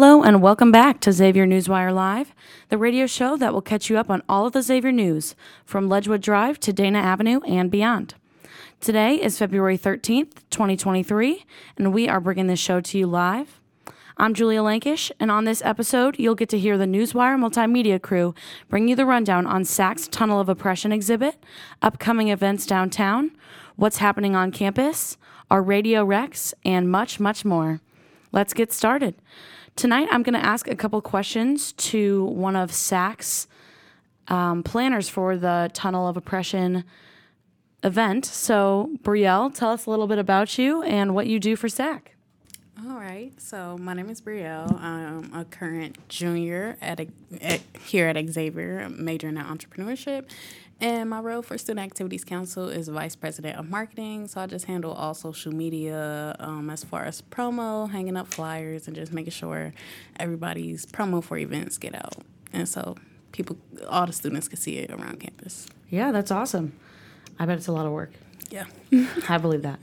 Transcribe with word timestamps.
Hello 0.00 0.22
and 0.22 0.40
welcome 0.40 0.72
back 0.72 0.98
to 1.00 1.12
Xavier 1.12 1.46
Newswire 1.46 1.94
Live, 1.94 2.34
the 2.70 2.78
radio 2.78 3.06
show 3.06 3.36
that 3.36 3.52
will 3.52 3.60
catch 3.60 3.90
you 3.90 3.98
up 3.98 4.08
on 4.08 4.22
all 4.30 4.46
of 4.46 4.54
the 4.54 4.62
Xavier 4.62 4.90
news 4.90 5.34
from 5.66 5.90
Ledgewood 5.90 6.22
Drive 6.22 6.58
to 6.60 6.72
Dana 6.72 6.98
Avenue 6.98 7.40
and 7.40 7.70
beyond. 7.70 8.14
Today 8.80 9.16
is 9.16 9.38
February 9.38 9.76
13th, 9.76 10.36
2023, 10.48 11.44
and 11.76 11.92
we 11.92 12.08
are 12.08 12.18
bringing 12.18 12.46
this 12.46 12.58
show 12.58 12.80
to 12.80 12.96
you 12.96 13.06
live. 13.06 13.60
I'm 14.16 14.32
Julia 14.32 14.62
Lankish, 14.62 15.12
and 15.20 15.30
on 15.30 15.44
this 15.44 15.60
episode, 15.66 16.18
you'll 16.18 16.34
get 16.34 16.48
to 16.48 16.58
hear 16.58 16.78
the 16.78 16.86
Newswire 16.86 17.38
multimedia 17.38 18.00
crew 18.00 18.34
bring 18.70 18.88
you 18.88 18.96
the 18.96 19.04
rundown 19.04 19.46
on 19.46 19.66
SAC's 19.66 20.08
Tunnel 20.08 20.40
of 20.40 20.48
Oppression 20.48 20.92
exhibit, 20.92 21.44
upcoming 21.82 22.28
events 22.28 22.64
downtown, 22.64 23.32
what's 23.76 23.98
happening 23.98 24.34
on 24.34 24.50
campus, 24.50 25.18
our 25.50 25.60
radio 25.60 26.02
Rex, 26.06 26.54
and 26.64 26.90
much, 26.90 27.20
much 27.20 27.44
more. 27.44 27.82
Let's 28.32 28.54
get 28.54 28.72
started. 28.72 29.14
Tonight, 29.80 30.08
I'm 30.10 30.22
going 30.22 30.38
to 30.38 30.44
ask 30.44 30.68
a 30.68 30.76
couple 30.76 31.00
questions 31.00 31.72
to 31.72 32.26
one 32.26 32.54
of 32.54 32.70
SAC's 32.70 33.48
um, 34.28 34.62
planners 34.62 35.08
for 35.08 35.38
the 35.38 35.70
Tunnel 35.72 36.06
of 36.06 36.18
Oppression 36.18 36.84
event. 37.82 38.26
So, 38.26 38.90
Brielle, 39.02 39.54
tell 39.54 39.70
us 39.70 39.86
a 39.86 39.90
little 39.90 40.06
bit 40.06 40.18
about 40.18 40.58
you 40.58 40.82
and 40.82 41.14
what 41.14 41.28
you 41.28 41.40
do 41.40 41.56
for 41.56 41.70
SAC. 41.70 42.14
All 42.86 42.98
right. 42.98 43.32
So 43.40 43.78
my 43.78 43.94
name 43.94 44.10
is 44.10 44.20
Brielle. 44.20 44.78
I'm 44.78 45.32
a 45.32 45.46
current 45.46 45.96
junior 46.10 46.76
at, 46.82 47.00
a, 47.00 47.08
at 47.40 47.62
here 47.82 48.06
at 48.06 48.22
Xavier, 48.28 48.86
majoring 48.90 49.38
in 49.38 49.42
entrepreneurship. 49.42 50.28
And 50.80 51.10
my 51.10 51.20
role 51.20 51.42
for 51.42 51.58
Student 51.58 51.84
Activities 51.84 52.24
Council 52.24 52.68
is 52.68 52.88
Vice 52.88 53.14
President 53.14 53.58
of 53.58 53.68
Marketing. 53.68 54.26
So 54.28 54.40
I 54.40 54.46
just 54.46 54.64
handle 54.64 54.92
all 54.92 55.12
social 55.12 55.52
media 55.52 56.34
um, 56.38 56.70
as 56.70 56.84
far 56.84 57.04
as 57.04 57.20
promo, 57.20 57.90
hanging 57.90 58.16
up 58.16 58.32
flyers, 58.32 58.86
and 58.86 58.96
just 58.96 59.12
making 59.12 59.32
sure 59.32 59.74
everybody's 60.18 60.86
promo 60.86 61.22
for 61.22 61.36
events 61.36 61.76
get 61.76 61.94
out. 61.94 62.16
And 62.52 62.66
so 62.66 62.96
people, 63.32 63.58
all 63.88 64.06
the 64.06 64.12
students 64.14 64.48
can 64.48 64.56
see 64.56 64.78
it 64.78 64.90
around 64.90 65.20
campus. 65.20 65.68
Yeah, 65.90 66.12
that's 66.12 66.30
awesome. 66.30 66.72
I 67.38 67.44
bet 67.44 67.58
it's 67.58 67.68
a 67.68 67.72
lot 67.72 67.84
of 67.84 67.92
work. 67.92 68.12
Yeah. 68.50 68.64
I 69.28 69.36
believe 69.36 69.62
that. 69.62 69.80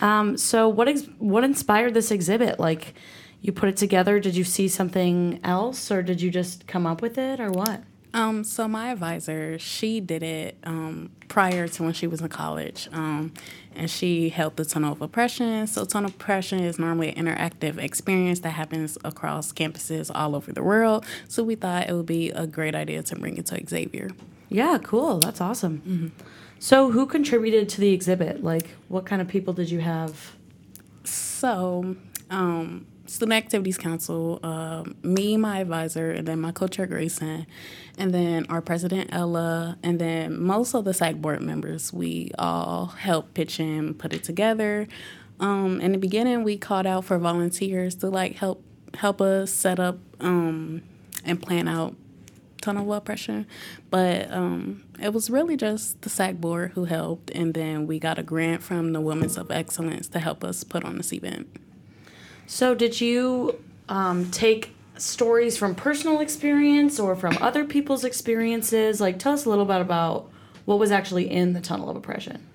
Um, 0.00 0.36
so, 0.36 0.68
what 0.68 0.88
ex- 0.88 1.08
what 1.18 1.44
inspired 1.44 1.94
this 1.94 2.10
exhibit? 2.10 2.58
Like, 2.58 2.94
you 3.40 3.52
put 3.52 3.68
it 3.68 3.76
together. 3.76 4.18
Did 4.18 4.34
you 4.34 4.44
see 4.44 4.66
something 4.66 5.38
else, 5.44 5.90
or 5.90 6.02
did 6.02 6.20
you 6.20 6.30
just 6.30 6.66
come 6.66 6.86
up 6.86 7.00
with 7.00 7.16
it, 7.16 7.38
or 7.38 7.50
what? 7.50 7.82
Um, 8.14 8.42
so 8.42 8.66
my 8.66 8.90
advisor, 8.90 9.58
she 9.58 10.00
did 10.00 10.22
it 10.22 10.56
um, 10.64 11.10
prior 11.28 11.68
to 11.68 11.82
when 11.82 11.92
she 11.92 12.06
was 12.06 12.20
in 12.20 12.28
college, 12.28 12.88
um, 12.92 13.32
and 13.74 13.90
she 13.90 14.30
helped 14.30 14.56
the 14.56 14.64
Tunnel 14.64 14.92
of 14.92 15.02
Oppression. 15.02 15.66
So 15.66 15.84
Tunnel 15.84 16.08
of 16.08 16.14
Oppression 16.14 16.60
is 16.60 16.78
normally 16.78 17.14
an 17.14 17.26
interactive 17.26 17.78
experience 17.78 18.40
that 18.40 18.50
happens 18.50 18.96
across 19.04 19.52
campuses 19.52 20.10
all 20.14 20.34
over 20.34 20.52
the 20.52 20.62
world. 20.62 21.04
So 21.28 21.42
we 21.42 21.54
thought 21.54 21.88
it 21.88 21.92
would 21.92 22.06
be 22.06 22.30
a 22.30 22.46
great 22.46 22.74
idea 22.74 23.02
to 23.02 23.16
bring 23.16 23.36
it 23.36 23.46
to 23.46 23.62
Xavier. 23.66 24.10
Yeah, 24.48 24.78
cool. 24.82 25.18
That's 25.18 25.40
awesome. 25.40 25.82
Mm-hmm. 25.86 26.24
So, 26.60 26.90
who 26.90 27.06
contributed 27.06 27.68
to 27.70 27.80
the 27.80 27.92
exhibit? 27.92 28.42
Like, 28.42 28.70
what 28.88 29.06
kind 29.06 29.22
of 29.22 29.28
people 29.28 29.52
did 29.52 29.70
you 29.70 29.80
have? 29.80 30.34
So, 31.04 31.96
um, 32.30 32.86
Student 33.08 33.32
Activities 33.32 33.78
Council, 33.78 34.38
uh, 34.42 34.84
me, 35.02 35.38
my 35.38 35.60
advisor, 35.60 36.10
and 36.10 36.28
then 36.28 36.40
my 36.40 36.52
co-chair 36.52 36.86
Grayson, 36.86 37.46
and 37.96 38.12
then 38.12 38.44
our 38.50 38.60
president 38.60 39.08
Ella, 39.12 39.78
and 39.82 39.98
then 39.98 40.38
most 40.38 40.74
of 40.74 40.84
the 40.84 40.92
SAC 40.92 41.16
board 41.16 41.40
members. 41.40 41.90
We 41.90 42.32
all 42.38 42.86
helped 42.86 43.32
pitch 43.32 43.60
in, 43.60 43.94
put 43.94 44.12
it 44.12 44.24
together. 44.24 44.86
Um, 45.40 45.80
in 45.80 45.92
the 45.92 45.98
beginning, 45.98 46.44
we 46.44 46.58
called 46.58 46.86
out 46.86 47.06
for 47.06 47.18
volunteers 47.18 47.94
to 47.96 48.10
like 48.10 48.36
help 48.36 48.62
help 48.94 49.20
us 49.20 49.52
set 49.52 49.80
up 49.80 49.98
um, 50.20 50.82
and 51.24 51.40
plan 51.40 51.66
out 51.66 51.96
tunnel 52.60 52.92
of 52.92 52.98
oppression, 52.98 53.46
But 53.88 54.30
um, 54.32 54.84
it 55.00 55.14
was 55.14 55.30
really 55.30 55.56
just 55.56 56.02
the 56.02 56.10
SAC 56.10 56.36
board 56.36 56.72
who 56.72 56.84
helped, 56.84 57.30
and 57.30 57.54
then 57.54 57.86
we 57.86 57.98
got 57.98 58.18
a 58.18 58.22
grant 58.22 58.62
from 58.62 58.92
the 58.92 59.00
Women's 59.00 59.38
of 59.38 59.50
Excellence 59.50 60.08
to 60.08 60.18
help 60.18 60.44
us 60.44 60.64
put 60.64 60.84
on 60.84 60.96
this 60.96 61.12
event. 61.12 61.48
So, 62.48 62.74
did 62.74 62.98
you 62.98 63.62
um, 63.90 64.30
take 64.30 64.74
stories 64.96 65.58
from 65.58 65.74
personal 65.74 66.20
experience 66.20 66.98
or 66.98 67.14
from 67.14 67.36
other 67.42 67.62
people's 67.62 68.04
experiences? 68.04 69.02
Like, 69.02 69.18
tell 69.18 69.34
us 69.34 69.44
a 69.44 69.50
little 69.50 69.66
bit 69.66 69.82
about 69.82 70.30
what 70.64 70.78
was 70.78 70.90
actually 70.90 71.30
in 71.30 71.52
the 71.52 71.60
tunnel 71.60 71.90
of 71.90 71.96
oppression. 71.96 72.46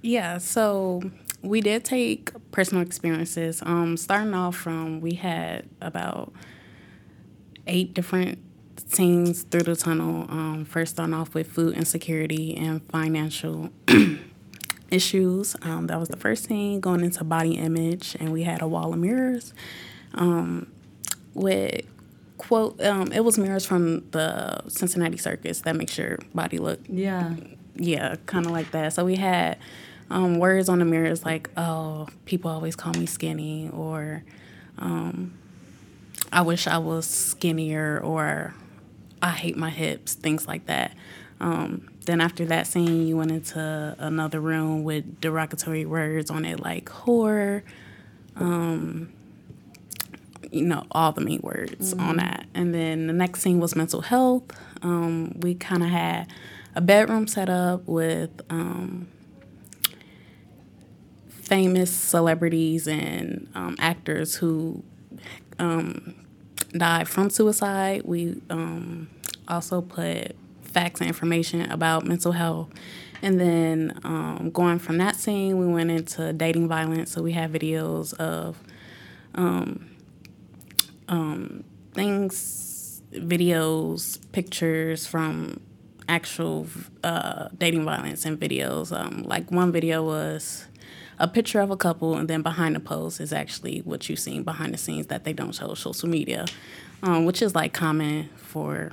Yeah, 0.00 0.38
so 0.38 1.02
we 1.42 1.60
did 1.60 1.84
take 1.84 2.32
personal 2.50 2.82
experiences. 2.82 3.60
Um, 3.60 3.98
starting 3.98 4.32
off 4.32 4.56
from, 4.56 5.02
we 5.02 5.16
had 5.16 5.68
about 5.82 6.32
eight 7.66 7.92
different 7.92 8.38
scenes 8.86 9.42
through 9.42 9.64
the 9.64 9.76
tunnel. 9.76 10.24
Um, 10.30 10.64
first, 10.64 10.94
starting 10.94 11.14
off 11.14 11.34
with 11.34 11.46
food 11.46 11.76
insecurity 11.76 12.56
and 12.56 12.82
financial 12.84 13.68
issues. 14.90 15.56
Um, 15.62 15.86
that 15.88 15.98
was 15.98 16.08
the 16.08 16.16
first 16.16 16.46
thing 16.46 16.80
Going 16.80 17.02
into 17.02 17.24
body 17.24 17.56
image, 17.56 18.16
and 18.18 18.32
we 18.32 18.44
had 18.44 18.62
a 18.62 18.68
wall 18.68 18.92
of 18.92 18.98
mirrors 18.98 19.52
um, 20.14 20.70
with 21.34 21.86
quote. 22.38 22.80
Um, 22.82 23.12
it 23.12 23.24
was 23.24 23.38
mirrors 23.38 23.64
from 23.66 24.08
the 24.10 24.68
Cincinnati 24.68 25.16
Circus 25.16 25.60
that 25.62 25.76
makes 25.76 25.96
your 25.98 26.18
body 26.34 26.58
look 26.58 26.80
yeah 26.88 27.34
yeah 27.74 28.16
kind 28.26 28.46
of 28.46 28.52
like 28.52 28.70
that. 28.72 28.92
So 28.92 29.04
we 29.04 29.16
had 29.16 29.58
um, 30.10 30.38
words 30.38 30.68
on 30.68 30.78
the 30.78 30.84
mirrors 30.84 31.24
like 31.24 31.50
oh 31.56 32.08
people 32.24 32.50
always 32.50 32.76
call 32.76 32.92
me 32.94 33.06
skinny 33.06 33.70
or 33.72 34.22
um, 34.78 35.34
I 36.32 36.42
wish 36.42 36.66
I 36.66 36.78
was 36.78 37.06
skinnier 37.06 38.00
or 38.02 38.54
I 39.22 39.30
hate 39.30 39.56
my 39.56 39.70
hips, 39.70 40.14
things 40.14 40.46
like 40.46 40.66
that. 40.66 40.92
Um, 41.40 41.88
then 42.06 42.20
after 42.20 42.44
that 42.46 42.66
scene, 42.66 43.06
you 43.06 43.16
went 43.16 43.32
into 43.32 43.96
another 43.98 44.40
room 44.40 44.84
with 44.84 45.20
derogatory 45.20 45.84
words 45.84 46.30
on 46.30 46.44
it 46.44 46.60
like 46.60 46.86
whore, 46.86 47.62
um, 48.36 49.12
you 50.52 50.64
know, 50.64 50.84
all 50.92 51.12
the 51.12 51.20
mean 51.20 51.40
words 51.42 51.92
mm-hmm. 51.92 52.08
on 52.08 52.16
that. 52.16 52.46
And 52.54 52.72
then 52.72 53.08
the 53.08 53.12
next 53.12 53.42
scene 53.42 53.58
was 53.58 53.74
mental 53.74 54.02
health. 54.02 54.44
Um, 54.82 55.38
we 55.40 55.54
kind 55.54 55.82
of 55.82 55.90
had 55.90 56.28
a 56.74 56.80
bedroom 56.80 57.26
set 57.26 57.48
up 57.48 57.86
with 57.86 58.30
um, 58.50 59.08
famous 61.28 61.90
celebrities 61.90 62.86
and 62.86 63.48
um, 63.54 63.76
actors 63.80 64.36
who 64.36 64.84
um, 65.58 66.14
died 66.72 67.08
from 67.08 67.30
suicide. 67.30 68.02
We 68.04 68.40
um, 68.48 69.08
also 69.48 69.80
put 69.80 70.36
facts 70.76 71.00
and 71.00 71.08
information 71.08 71.62
about 71.72 72.04
mental 72.04 72.32
health. 72.32 72.68
And 73.22 73.40
then 73.40 73.98
um, 74.04 74.50
going 74.52 74.78
from 74.78 74.98
that 74.98 75.16
scene, 75.16 75.58
we 75.58 75.66
went 75.66 75.90
into 75.90 76.34
dating 76.34 76.68
violence. 76.68 77.12
So 77.12 77.22
we 77.22 77.32
have 77.32 77.50
videos 77.50 78.12
of 78.14 78.62
um, 79.34 79.88
um, 81.08 81.64
things, 81.94 83.00
videos, 83.10 84.20
pictures 84.32 85.06
from 85.06 85.60
actual 86.10 86.66
uh, 87.02 87.48
dating 87.56 87.86
violence 87.86 88.26
and 88.26 88.38
videos. 88.38 88.94
Um, 88.94 89.22
like 89.22 89.50
one 89.50 89.72
video 89.72 90.04
was 90.04 90.66
a 91.18 91.26
picture 91.26 91.60
of 91.60 91.70
a 91.70 91.76
couple, 91.76 92.16
and 92.16 92.28
then 92.28 92.42
behind 92.42 92.76
the 92.76 92.80
post 92.80 93.18
is 93.22 93.32
actually 93.32 93.78
what 93.78 94.10
you've 94.10 94.18
seen 94.18 94.42
behind 94.42 94.74
the 94.74 94.78
scenes 94.78 95.06
that 95.06 95.24
they 95.24 95.32
don't 95.32 95.54
show 95.54 95.72
social 95.72 96.10
media, 96.10 96.44
um, 97.02 97.24
which 97.24 97.40
is 97.40 97.54
like 97.54 97.72
common 97.72 98.28
for 98.36 98.92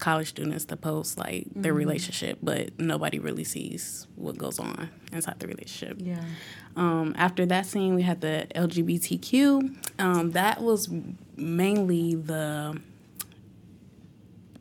college 0.00 0.28
students 0.28 0.64
to 0.66 0.76
post 0.76 1.18
like 1.18 1.44
mm-hmm. 1.44 1.62
their 1.62 1.74
relationship, 1.74 2.38
but 2.42 2.78
nobody 2.78 3.18
really 3.18 3.44
sees 3.44 4.06
what 4.16 4.36
goes 4.36 4.58
on 4.58 4.90
inside 5.12 5.38
the 5.38 5.46
relationship. 5.46 5.98
Yeah. 6.00 6.24
Um, 6.76 7.14
after 7.16 7.46
that 7.46 7.66
scene, 7.66 7.94
we 7.94 8.02
had 8.02 8.20
the 8.20 8.46
LGBTQ. 8.54 10.00
Um, 10.00 10.32
that 10.32 10.62
was 10.62 10.88
mainly 11.36 12.14
the 12.14 12.80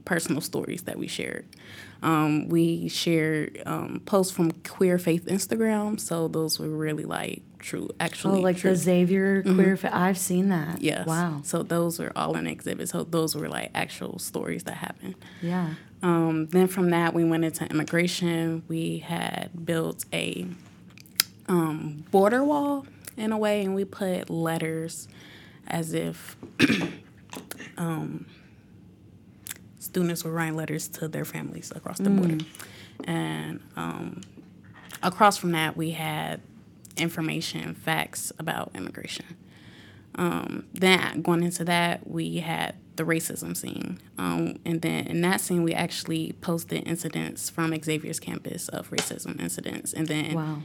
personal 0.09 0.41
stories 0.41 0.81
that 0.81 0.97
we 0.97 1.06
shared. 1.06 1.45
Um, 2.01 2.50
we 2.50 2.89
shared 2.89 3.61
um, 3.67 4.01
posts 4.07 4.33
from 4.33 4.51
Queer 4.51 4.97
Faith 4.97 5.25
Instagram, 5.27 6.00
so 6.00 6.27
those 6.27 6.57
were 6.57 6.67
really 6.67 7.06
like 7.06 7.44
true, 7.59 7.89
actually. 8.00 8.39
Oh, 8.39 8.41
like 8.41 8.57
true. 8.57 8.71
the 8.71 8.75
Xavier 8.75 9.44
mm-hmm. 9.44 9.53
Queer 9.53 9.77
Faith. 9.77 9.91
I've 9.94 10.17
seen 10.17 10.50
that. 10.50 10.81
Yes. 10.81 11.06
Wow. 11.06 11.41
So 11.44 11.61
those 11.61 12.00
were 12.00 12.11
all 12.15 12.35
in 12.38 12.47
exhibits. 12.47 12.89
So 12.91 13.03
those 13.03 13.35
were 13.35 13.47
like 13.47 13.69
actual 13.75 14.17
stories 14.17 14.63
that 14.63 14.77
happened. 14.77 15.13
Yeah. 15.44 15.75
Um, 16.01 16.47
then 16.47 16.65
from 16.65 16.89
that, 16.89 17.13
we 17.13 17.23
went 17.23 17.45
into 17.45 17.65
immigration. 17.65 18.63
We 18.67 19.00
had 19.00 19.51
built 19.63 20.06
a 20.11 20.47
um, 21.47 22.03
border 22.09 22.44
wall 22.44 22.88
in 23.15 23.31
a 23.31 23.38
way, 23.38 23.63
and 23.63 23.75
we 23.75 23.85
put 23.85 24.31
letters 24.31 25.07
as 25.67 25.94
if. 25.94 26.35
um, 29.89 29.94
students 29.94 30.24
were 30.24 30.31
writing 30.31 30.56
letters 30.56 30.88
to 30.88 31.07
their 31.07 31.25
families 31.25 31.71
across 31.75 31.97
the 31.97 32.09
mm. 32.09 32.18
border. 32.18 32.45
And 33.06 33.59
um, 33.75 34.21
across 35.01 35.38
from 35.38 35.51
that, 35.51 35.75
we 35.77 35.91
had 35.91 36.41
information, 36.97 37.74
facts 37.75 38.31
about 38.39 38.71
immigration. 38.75 39.25
Um, 40.15 40.65
then 40.74 41.21
going 41.21 41.44
into 41.44 41.63
that, 41.65 42.09
we 42.09 42.38
had 42.38 42.75
the 42.95 43.03
racism 43.03 43.56
scene. 43.56 44.00
Um, 44.18 44.59
and 44.65 44.81
then 44.81 45.07
in 45.07 45.21
that 45.21 45.39
scene, 45.39 45.63
we 45.63 45.74
actually 45.74 46.33
posted 46.42 46.85
incidents 46.88 47.50
from 47.50 47.74
Xavier's 47.81 48.19
campus 48.19 48.68
of 48.69 48.89
racism 48.89 49.39
incidents. 49.39 49.94
And 49.94 50.07
then 50.07 50.33
Wow. 50.33 50.57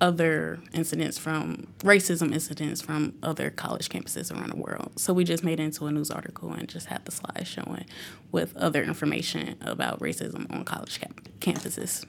Other 0.00 0.60
incidents 0.72 1.18
from 1.18 1.66
racism 1.80 2.32
incidents 2.32 2.80
from 2.80 3.14
other 3.22 3.50
college 3.50 3.88
campuses 3.88 4.32
around 4.32 4.50
the 4.50 4.56
world. 4.56 4.92
So 4.96 5.12
we 5.12 5.24
just 5.24 5.42
made 5.42 5.58
it 5.58 5.64
into 5.64 5.86
a 5.86 5.90
news 5.92 6.10
article 6.10 6.52
and 6.52 6.68
just 6.68 6.86
had 6.86 7.04
the 7.04 7.10
slides 7.10 7.48
showing 7.48 7.84
with 8.30 8.56
other 8.56 8.82
information 8.84 9.56
about 9.60 9.98
racism 10.00 10.48
on 10.54 10.64
college 10.64 11.00
cap- 11.00 11.20
campuses. 11.40 12.04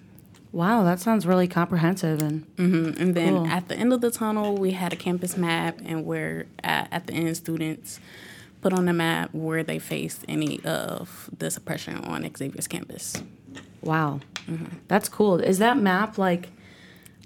Wow, 0.52 0.84
that 0.84 1.00
sounds 1.00 1.26
really 1.28 1.48
comprehensive 1.48 2.22
and 2.22 2.46
Mhm. 2.58 3.00
And 3.00 3.16
then 3.16 3.34
Cool. 3.36 3.48
at 3.48 3.68
the 3.70 3.76
end 3.76 3.94
of 3.94 4.02
the 4.02 4.12
tunnel, 4.12 4.56
we 4.56 4.72
had 4.72 4.94
a 4.94 4.96
campus 4.96 5.38
map, 5.38 5.80
and 5.86 6.06
where 6.06 6.46
at, 6.64 6.88
at 6.92 7.08
the 7.08 7.14
end, 7.14 7.38
students 7.38 8.00
put 8.62 8.74
on 8.74 8.86
the 8.86 8.94
map 8.94 9.30
where 9.34 9.64
they 9.64 9.80
faced 9.80 10.26
any 10.28 10.60
of 10.66 11.30
the 11.38 11.50
suppression 11.52 11.98
on 11.98 12.24
Xavier's 12.36 12.68
campus. 12.68 13.22
wow. 13.82 14.20
That's 14.88 15.08
cool. 15.08 15.40
Is 15.40 15.60
that 15.60 15.78
map 15.78 16.18
like 16.18 16.50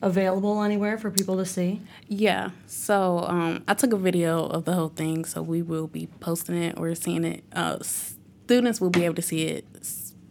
available 0.02 0.62
anywhere 0.62 0.98
for 0.98 1.10
people 1.12 1.38
to 1.38 1.46
see? 1.46 1.82
Yeah. 2.08 2.52
So 2.68 3.20
um, 3.28 3.64
I 3.68 3.74
took 3.74 3.94
a 3.94 3.98
video 3.98 4.46
of 4.46 4.66
the 4.66 4.74
whole 4.74 4.90
thing, 4.90 5.26
so 5.26 5.42
we 5.42 5.62
will 5.62 5.88
be 5.88 6.08
posting 6.20 6.56
it 6.62 6.78
or 6.78 6.94
seeing 6.96 7.24
it. 7.24 7.44
Uh, 7.54 7.78
students 7.82 8.82
will 8.82 8.90
be 8.90 9.06
able 9.06 9.16
to 9.16 9.22
see 9.22 9.44
it 9.48 9.66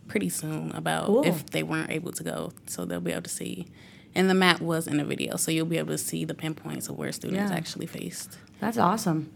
pretty 0.08 0.28
soon 0.28 0.72
about 0.72 1.06
Cool. 1.06 1.24
if 1.26 1.46
they 1.46 1.62
weren't 1.62 1.90
able 1.90 2.12
to 2.12 2.22
go, 2.22 2.52
so 2.66 2.84
they'll 2.84 3.00
be 3.00 3.12
able 3.12 3.22
to 3.22 3.30
see. 3.30 3.66
And 4.14 4.28
the 4.28 4.34
map 4.34 4.60
was 4.60 4.86
in 4.86 4.98
the 4.98 5.04
video, 5.04 5.36
so 5.36 5.50
you'll 5.50 5.64
be 5.64 5.78
able 5.78 5.92
to 5.92 5.98
see 5.98 6.26
the 6.26 6.34
pinpoints 6.34 6.88
of 6.90 6.98
where 6.98 7.10
students 7.12 7.50
Yeah. 7.50 7.56
actually 7.56 7.86
faced. 7.86 8.36
That's 8.60 8.76
awesome. 8.76 9.32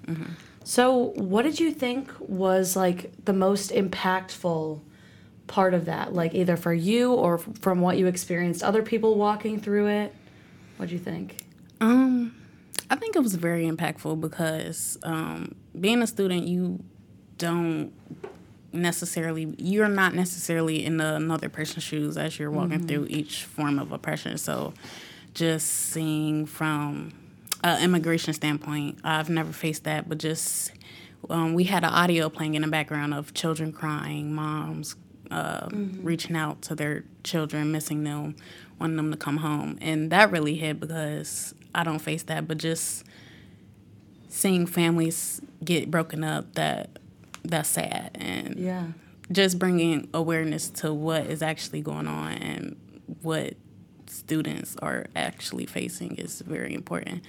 So, 0.65 1.13
what 1.15 1.43
did 1.43 1.59
you 1.61 1.71
think 1.73 2.11
was 2.21 2.77
like 2.77 3.11
the 3.25 3.33
most 3.33 3.71
impactful 3.71 4.81
part 5.47 5.75
of 5.75 5.85
that? 5.87 6.13
Like 6.13 6.35
either 6.35 6.57
for 6.57 6.73
you 6.73 7.13
or 7.13 7.39
from 7.39 7.81
what 7.81 7.99
you 7.99 8.07
experienced 8.07 8.63
other 8.63 8.83
people 8.83 9.17
walking 9.17 9.61
through 9.61 9.89
it? 9.89 10.15
What 10.77 10.89
do 10.89 10.95
you 10.95 11.01
think? 11.01 11.39
Um, 11.81 12.35
I 12.91 12.97
think 12.97 13.17
it 13.17 13.21
was 13.21 13.35
very 13.35 13.65
impactful 13.65 14.21
because 14.21 14.99
um, 15.03 15.55
being 15.79 16.03
a 16.03 16.07
student, 16.07 16.47
you 16.47 16.83
don't 17.39 17.93
necessarily 18.73 19.55
you're 19.59 19.89
not 19.89 20.15
necessarily 20.15 20.85
in 20.85 20.99
the, 20.99 21.17
another 21.17 21.49
person's 21.49 21.83
shoes 21.83 22.17
as 22.17 22.39
you're 22.39 22.51
walking 22.51 22.87
through 22.87 23.07
each 23.09 23.45
form 23.45 23.79
of 23.79 23.93
oppression. 23.93 24.37
So, 24.39 24.75
just 25.35 25.67
seeing 25.67 26.47
from 26.47 27.13
an 27.65 27.83
immigration 27.83 28.35
standpoint, 28.35 28.99
I've 29.03 29.31
never 29.31 29.53
faced 29.53 29.85
that, 29.85 30.09
but 30.09 30.19
just 30.19 30.73
um, 31.29 31.55
we 31.55 31.65
had 31.65 31.85
an 31.85 31.91
audio 31.91 32.29
playing 32.29 32.55
in 32.55 32.63
the 32.63 32.69
background 32.69 33.15
of 33.15 33.35
children 33.35 33.73
crying, 33.73 34.35
moms 34.35 34.97
uh, 35.31 35.69
reaching 36.03 36.37
out 36.37 36.63
to 36.63 36.75
their 36.75 37.05
children, 37.25 37.73
missing 37.73 38.05
them, 38.05 38.37
wanting 38.79 38.97
them 38.97 39.11
to 39.11 39.17
come 39.17 39.39
home, 39.39 39.79
and 39.81 40.11
that 40.13 40.31
really 40.31 40.57
hit 40.57 40.81
because 40.81 41.55
I 41.75 41.85
don't 41.85 41.99
face 42.01 42.23
that, 42.25 42.47
but 42.49 42.59
just 42.59 43.05
seeing 44.29 44.67
families 44.67 45.41
get 45.65 45.91
broken 45.91 46.23
up 46.25 46.55
that 46.55 46.91
that's 47.45 47.69
sad 47.69 48.11
and 48.15 48.59
Yeah. 48.59 48.89
just 49.31 49.59
bringing 49.59 50.09
awareness 50.13 50.69
to 50.71 50.93
what 50.93 51.27
is 51.27 51.43
actually 51.43 51.81
going 51.81 52.07
on 52.09 52.33
and 52.33 52.77
what 53.23 53.55
students 54.07 54.77
are 54.83 55.07
actually 55.15 55.67
facing 55.67 56.17
is 56.17 56.41
very 56.43 56.75
important. 56.75 57.23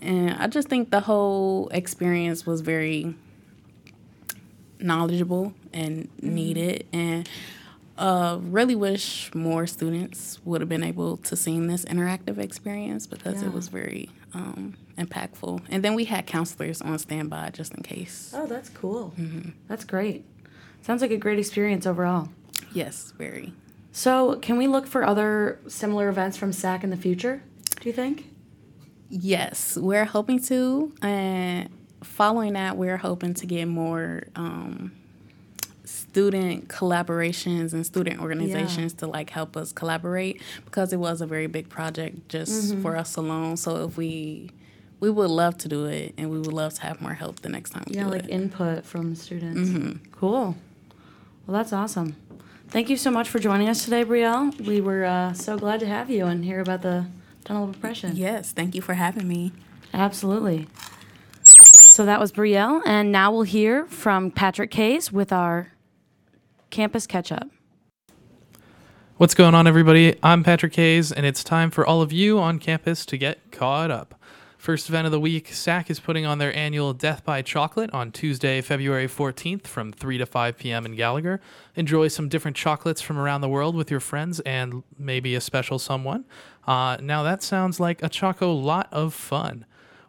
And 0.00 0.30
I 0.30 0.46
just 0.46 0.68
think 0.68 0.90
the 0.90 1.00
whole 1.00 1.68
experience 1.72 2.46
was 2.46 2.60
very 2.60 3.14
knowledgeable 4.80 5.52
and 5.72 6.08
needed 6.22 6.86
and 6.92 7.28
uh, 7.96 8.38
really 8.42 8.76
wish 8.76 9.34
more 9.34 9.66
students 9.66 10.38
would 10.44 10.60
have 10.60 10.68
been 10.68 10.84
able 10.84 11.16
to 11.16 11.34
see 11.34 11.58
this 11.58 11.84
interactive 11.86 12.38
experience 12.38 13.06
because 13.08 13.42
Yeah. 13.42 13.48
it 13.48 13.52
was 13.52 13.66
very 13.68 14.08
um, 14.34 14.74
impactful. 14.96 15.62
And 15.68 15.82
then 15.82 15.94
we 15.94 16.04
had 16.04 16.26
counselors 16.26 16.80
on 16.80 16.96
standby 17.00 17.50
just 17.50 17.74
in 17.74 17.82
case. 17.82 18.32
Oh, 18.36 18.46
that's 18.46 18.68
cool. 18.68 19.14
That's 19.66 19.84
great. 19.84 20.24
Sounds 20.82 21.02
like 21.02 21.10
a 21.10 21.16
great 21.16 21.38
experience 21.40 21.86
overall. 21.86 22.28
Yes, 22.72 23.12
very. 23.18 23.52
So, 23.90 24.36
can 24.36 24.58
we 24.58 24.68
look 24.68 24.86
for 24.86 25.02
other 25.02 25.58
similar 25.66 26.08
events 26.08 26.36
from 26.36 26.52
SAC 26.52 26.84
in 26.84 26.90
the 26.90 26.96
future? 26.96 27.42
Do 27.80 27.88
you 27.88 27.92
think? 27.92 28.26
Yes, 29.08 29.76
we're 29.76 30.04
hoping 30.04 30.40
to. 30.44 30.92
And 31.02 31.68
following 32.02 32.54
that, 32.54 32.76
we're 32.76 32.96
hoping 32.96 33.34
to 33.34 33.46
get 33.46 33.66
more 33.66 34.24
um, 34.36 34.92
student 35.84 36.68
collaborations 36.68 37.72
and 37.72 37.84
student 37.86 38.20
organizations 38.20 38.92
to 38.94 39.06
like 39.06 39.30
help 39.30 39.56
us 39.56 39.72
collaborate 39.72 40.40
because 40.64 40.92
it 40.92 40.98
was 40.98 41.20
a 41.20 41.26
very 41.26 41.46
big 41.46 41.68
project 41.68 42.28
just 42.28 42.76
for 42.78 42.96
us 42.96 43.16
alone. 43.16 43.56
So 43.56 43.84
if 43.86 43.96
we 43.96 44.50
we 45.00 45.10
would 45.10 45.30
love 45.30 45.56
to 45.58 45.68
do 45.68 45.84
it 45.86 46.12
and 46.18 46.28
we 46.28 46.38
would 46.38 46.52
love 46.52 46.74
to 46.74 46.82
have 46.82 47.00
more 47.00 47.14
help 47.14 47.40
the 47.40 47.48
next 47.48 47.70
time 47.70 47.84
we 47.88 47.94
Yeah, 47.94 48.06
like 48.08 48.24
it. 48.24 48.30
input 48.30 48.84
from 48.84 49.14
students. 49.14 49.98
Cool. 50.12 50.56
Well, 51.46 51.56
that's 51.56 51.72
awesome. 51.72 52.16
Thank 52.68 52.90
you 52.90 52.96
so 52.96 53.10
much 53.10 53.28
for 53.28 53.38
joining 53.38 53.68
us 53.68 53.84
today, 53.84 54.04
Brielle. 54.04 54.60
We 54.60 54.80
were 54.80 55.04
uh, 55.04 55.32
so 55.34 55.56
glad 55.56 55.80
to 55.80 55.86
have 55.86 56.10
you 56.10 56.26
and 56.26 56.44
hear 56.44 56.60
about 56.60 56.82
the 56.82 57.06
tunnel 57.44 57.64
of 57.68 57.76
oppression. 57.76 58.16
yes, 58.16 58.52
thank 58.52 58.74
you 58.74 58.82
for 58.82 58.94
having 58.94 59.26
me. 59.28 59.52
Absolutely. 59.94 60.66
So 61.98 62.04
that 62.04 62.20
was 62.20 62.30
Brielle, 62.30 62.80
and 62.86 63.10
now 63.10 63.32
we'll 63.32 63.42
hear 63.42 63.84
from 63.86 64.30
Patrick 64.30 64.70
Case 64.70 65.10
with 65.10 65.32
our 65.32 65.72
campus 66.70 67.08
catch 67.08 67.32
up. 67.32 67.48
What's 69.16 69.34
going 69.34 69.52
on, 69.56 69.66
everybody? 69.66 70.16
I'm 70.22 70.44
Patrick 70.44 70.76
Hayes, 70.76 71.10
and 71.10 71.26
it's 71.26 71.42
time 71.42 71.72
for 71.72 71.84
all 71.84 72.00
of 72.00 72.12
you 72.12 72.38
on 72.38 72.60
campus 72.60 73.04
to 73.06 73.16
get 73.16 73.50
caught 73.50 73.90
up. 73.90 74.14
First 74.58 74.88
event 74.88 75.06
of 75.06 75.10
the 75.10 75.18
week, 75.18 75.52
SAC 75.52 75.90
is 75.90 75.98
putting 75.98 76.24
on 76.24 76.38
their 76.38 76.54
annual 76.56 76.92
Death 76.92 77.24
by 77.24 77.42
Chocolate 77.42 77.90
on 77.92 78.12
Tuesday, 78.12 78.60
February 78.60 79.08
14th 79.08 79.66
from 79.66 79.92
3 79.92 80.18
to 80.18 80.26
5 80.26 80.56
p.m. 80.56 80.86
in 80.86 80.94
Gallagher. 80.94 81.40
Enjoy 81.74 82.06
some 82.06 82.28
different 82.28 82.56
chocolates 82.56 83.00
from 83.00 83.18
around 83.18 83.40
the 83.40 83.48
world 83.48 83.74
with 83.74 83.90
your 83.90 83.98
friends 83.98 84.38
and 84.46 84.84
maybe 84.96 85.34
a 85.34 85.40
special 85.40 85.80
someone. 85.80 86.26
Uh, 86.64 86.96
now, 87.02 87.24
that 87.24 87.42
sounds 87.42 87.80
like 87.80 88.04
a 88.04 88.08
choco 88.08 88.52
lot 88.52 88.86
of 88.92 89.12
fun. 89.14 89.64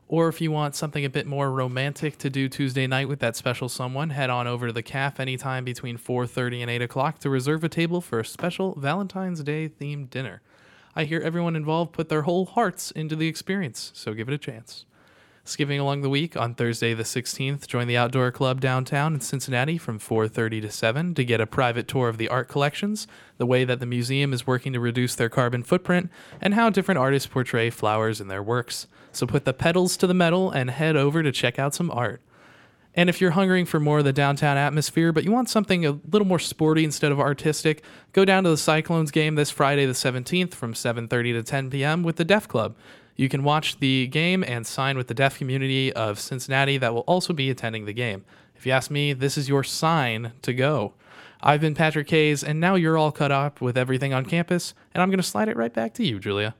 Or 0.09 0.27
if 0.27 0.41
you 0.41 0.51
want 0.51 0.75
something 0.75 1.05
a 1.05 1.09
bit 1.09 1.27
more 1.27 1.51
romantic 1.51 2.17
to 2.17 2.31
do 2.31 2.49
Tuesday 2.49 2.87
night 2.87 3.07
with 3.07 3.19
that 3.19 3.35
special 3.35 3.69
someone, 3.69 4.09
head 4.09 4.31
on 4.31 4.47
over 4.47 4.65
to 4.65 4.73
the 4.73 4.81
CAF 4.81 5.19
anytime 5.19 5.63
between 5.63 5.97
4:30 5.97 6.63
and 6.63 6.71
8 6.71 6.81
o'clock 6.81 7.19
to 7.19 7.29
reserve 7.29 7.63
a 7.63 7.69
table 7.69 8.01
for 8.01 8.19
a 8.19 8.25
special 8.25 8.73
Valentine's 8.73 9.43
Day 9.43 9.69
themed 9.69 10.09
dinner. 10.09 10.41
I 10.95 11.03
hear 11.03 11.21
everyone 11.21 11.55
involved 11.55 11.93
put 11.93 12.09
their 12.09 12.23
whole 12.23 12.47
hearts 12.47 12.89
into 12.89 13.15
the 13.15 13.27
experience, 13.27 13.91
so 13.93 14.15
give 14.15 14.27
it 14.27 14.33
a 14.33 14.39
chance. 14.39 14.85
Skipping 15.49 15.79
along 15.79 16.01
the 16.01 16.09
week 16.09 16.37
on 16.37 16.53
Thursday 16.53 16.93
the 16.93 17.01
16th, 17.01 17.65
join 17.65 17.87
the 17.87 17.97
Outdoor 17.97 18.31
Club 18.31 18.61
downtown 18.61 19.15
in 19.15 19.19
Cincinnati 19.19 19.79
from 19.79 19.97
4:30 19.97 20.61
to 20.61 20.69
7 20.69 21.15
to 21.15 21.25
get 21.25 21.41
a 21.41 21.47
private 21.47 21.87
tour 21.87 22.07
of 22.07 22.19
the 22.19 22.27
art 22.27 22.47
collections, 22.47 23.07
the 23.39 23.47
way 23.47 23.65
that 23.65 23.79
the 23.79 23.87
museum 23.87 24.31
is 24.31 24.45
working 24.45 24.73
to 24.73 24.79
reduce 24.79 25.15
their 25.15 25.27
carbon 25.27 25.63
footprint, 25.63 26.11
and 26.39 26.53
how 26.53 26.69
different 26.69 26.99
artists 26.99 27.27
portray 27.27 27.71
flowers 27.71 28.21
in 28.21 28.27
their 28.27 28.43
works. 28.43 28.85
So 29.11 29.25
put 29.25 29.45
the 29.45 29.53
pedals 29.53 29.97
to 29.97 30.05
the 30.05 30.13
metal 30.13 30.51
and 30.51 30.69
head 30.69 30.95
over 30.95 31.23
to 31.23 31.31
check 31.31 31.57
out 31.57 31.73
some 31.73 31.89
art. 31.89 32.21
And 32.93 33.09
if 33.09 33.19
you're 33.19 33.31
hungering 33.31 33.65
for 33.65 33.79
more 33.79 33.99
of 33.99 34.05
the 34.05 34.13
downtown 34.13 34.57
atmosphere, 34.57 35.11
but 35.11 35.23
you 35.23 35.31
want 35.31 35.49
something 35.49 35.83
a 35.83 35.99
little 36.11 36.27
more 36.27 36.37
sporty 36.37 36.83
instead 36.83 37.11
of 37.11 37.19
artistic, 37.19 37.83
go 38.13 38.23
down 38.23 38.43
to 38.43 38.51
the 38.51 38.57
Cyclones 38.57 39.09
game 39.09 39.33
this 39.33 39.49
Friday 39.49 39.87
the 39.87 39.93
17th 39.93 40.53
from 40.53 40.75
7:30 40.75 41.33
to 41.33 41.41
10 41.41 41.71
p.m. 41.71 42.03
with 42.03 42.17
the 42.17 42.25
Deaf 42.25 42.47
Club. 42.47 42.75
You 43.19 43.27
can 43.27 43.43
watch 43.43 43.79
the 43.79 44.07
game 44.07 44.45
and 44.45 44.65
sign 44.65 44.95
with 44.95 45.07
the 45.07 45.13
deaf 45.13 45.37
community 45.37 45.91
of 45.91 46.21
Cincinnati 46.21 46.77
that 46.77 46.93
will 46.93 47.01
also 47.01 47.33
be 47.33 47.49
attending 47.49 47.83
the 47.83 47.91
game. 47.91 48.23
If 48.55 48.65
you 48.65 48.71
ask 48.71 48.89
me, 48.89 49.11
this 49.11 49.37
is 49.37 49.49
your 49.49 49.61
sign 49.61 50.31
to 50.41 50.53
go. 50.53 50.93
I've 51.41 51.59
been 51.59 51.75
Patrick 51.75 52.09
Hayes, 52.11 52.45
and 52.45 52.61
now 52.61 52.75
you're 52.75 52.97
all 52.97 53.11
cut 53.11 53.29
up 53.29 53.59
with 53.59 53.77
everything 53.77 54.13
on 54.13 54.23
campus, 54.23 54.73
and 54.93 55.03
I'm 55.03 55.09
going 55.09 55.19
to 55.19 55.23
slide 55.23 55.49
it 55.49 55.57
right 55.57 55.73
back 55.73 55.93
to 55.95 56.07
you, 56.07 56.17
Julia. 56.17 56.55